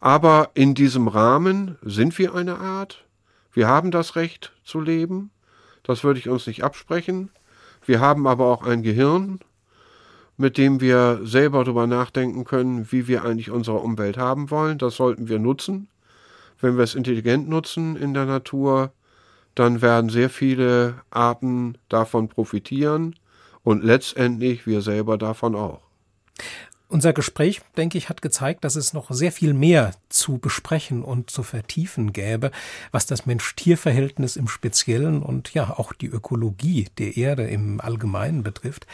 Aber 0.00 0.50
in 0.54 0.74
diesem 0.74 1.08
Rahmen 1.08 1.76
sind 1.82 2.18
wir 2.18 2.34
eine 2.34 2.58
Art. 2.58 3.04
Wir 3.52 3.68
haben 3.68 3.90
das 3.90 4.16
Recht 4.16 4.52
zu 4.64 4.80
leben. 4.80 5.30
Das 5.82 6.04
würde 6.04 6.18
ich 6.18 6.28
uns 6.28 6.46
nicht 6.46 6.62
absprechen. 6.62 7.30
Wir 7.86 8.00
haben 8.00 8.26
aber 8.26 8.46
auch 8.46 8.64
ein 8.64 8.82
Gehirn, 8.82 9.40
mit 10.36 10.58
dem 10.58 10.80
wir 10.80 11.20
selber 11.22 11.64
darüber 11.64 11.86
nachdenken 11.86 12.44
können, 12.44 12.90
wie 12.90 13.06
wir 13.06 13.24
eigentlich 13.24 13.50
unsere 13.50 13.78
Umwelt 13.78 14.16
haben 14.16 14.50
wollen. 14.50 14.78
Das 14.78 14.96
sollten 14.96 15.28
wir 15.28 15.38
nutzen. 15.38 15.88
Wenn 16.60 16.76
wir 16.76 16.84
es 16.84 16.94
intelligent 16.94 17.48
nutzen 17.48 17.96
in 17.96 18.14
der 18.14 18.26
Natur, 18.26 18.92
dann 19.54 19.82
werden 19.82 20.10
sehr 20.10 20.30
viele 20.30 21.02
Arten 21.10 21.78
davon 21.88 22.28
profitieren 22.28 23.14
und 23.62 23.84
letztendlich 23.84 24.66
wir 24.66 24.82
selber 24.82 25.18
davon 25.18 25.54
auch. 25.54 25.80
Unser 26.86 27.14
Gespräch, 27.14 27.62
denke 27.78 27.96
ich, 27.96 28.10
hat 28.10 28.20
gezeigt, 28.20 28.62
dass 28.62 28.76
es 28.76 28.92
noch 28.92 29.10
sehr 29.10 29.32
viel 29.32 29.54
mehr 29.54 29.92
zu 30.10 30.36
besprechen 30.36 31.02
und 31.02 31.30
zu 31.30 31.42
vertiefen 31.42 32.12
gäbe, 32.12 32.50
was 32.92 33.06
das 33.06 33.24
Mensch-Tier-Verhältnis 33.24 34.36
im 34.36 34.48
Speziellen 34.48 35.22
und 35.22 35.54
ja 35.54 35.70
auch 35.78 35.94
die 35.94 36.06
Ökologie 36.06 36.86
der 36.98 37.16
Erde 37.16 37.44
im 37.44 37.80
Allgemeinen 37.80 38.42
betrifft. 38.42 38.86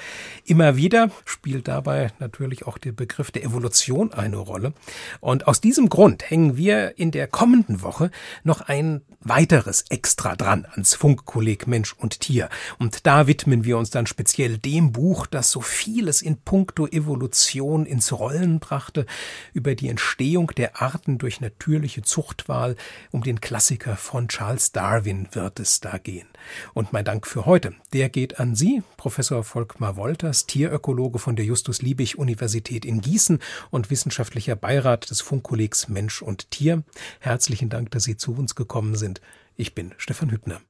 Immer 0.44 0.76
wieder 0.76 1.10
spielt 1.24 1.66
dabei 1.66 2.12
natürlich 2.20 2.64
auch 2.64 2.78
der 2.78 2.92
Begriff 2.92 3.32
der 3.32 3.42
Evolution 3.42 4.12
eine 4.12 4.36
Rolle. 4.36 4.72
Und 5.18 5.48
aus 5.48 5.60
diesem 5.60 5.88
Grund 5.88 6.30
hängen 6.30 6.56
wir 6.56 6.96
in 6.96 7.10
der 7.10 7.26
kommenden 7.26 7.82
Woche 7.82 8.12
noch 8.44 8.60
ein 8.60 9.02
weiteres 9.22 9.84
extra 9.90 10.36
dran 10.36 10.66
ans 10.70 10.94
Funkkolleg 10.94 11.66
Mensch 11.66 11.92
und 11.92 12.20
Tier. 12.20 12.48
Und 12.78 13.06
da 13.06 13.26
widmen 13.26 13.64
wir 13.64 13.76
uns 13.76 13.90
dann 13.90 14.06
speziell 14.06 14.58
dem 14.58 14.92
Buch, 14.92 15.26
das 15.26 15.50
so 15.50 15.60
vieles 15.60 16.22
in 16.22 16.38
puncto 16.38 16.86
Evolution 16.86 17.79
ins 17.86 18.12
Rollen 18.12 18.60
brachte, 18.60 19.06
über 19.52 19.74
die 19.74 19.88
Entstehung 19.88 20.52
der 20.56 20.80
Arten 20.80 21.18
durch 21.18 21.40
natürliche 21.40 22.02
Zuchtwahl. 22.02 22.76
Um 23.10 23.22
den 23.22 23.40
Klassiker 23.40 23.96
von 23.96 24.28
Charles 24.28 24.72
Darwin 24.72 25.28
wird 25.32 25.60
es 25.60 25.80
da 25.80 25.98
gehen. 25.98 26.28
Und 26.74 26.92
mein 26.92 27.04
Dank 27.04 27.26
für 27.26 27.46
heute, 27.46 27.74
der 27.92 28.08
geht 28.08 28.40
an 28.40 28.54
Sie, 28.54 28.82
Professor 28.96 29.44
Volkmar 29.44 29.96
Wolters, 29.96 30.46
Tierökologe 30.46 31.18
von 31.18 31.36
der 31.36 31.44
Justus 31.44 31.82
Liebig 31.82 32.18
Universität 32.18 32.84
in 32.84 33.00
Gießen 33.00 33.38
und 33.70 33.90
wissenschaftlicher 33.90 34.56
Beirat 34.56 35.10
des 35.10 35.20
Funkkollegs 35.20 35.88
Mensch 35.88 36.22
und 36.22 36.50
Tier. 36.50 36.82
Herzlichen 37.20 37.68
Dank, 37.68 37.90
dass 37.90 38.04
Sie 38.04 38.16
zu 38.16 38.34
uns 38.34 38.54
gekommen 38.54 38.96
sind. 38.96 39.20
Ich 39.56 39.74
bin 39.74 39.94
Stefan 39.98 40.30
Hübner. 40.30 40.60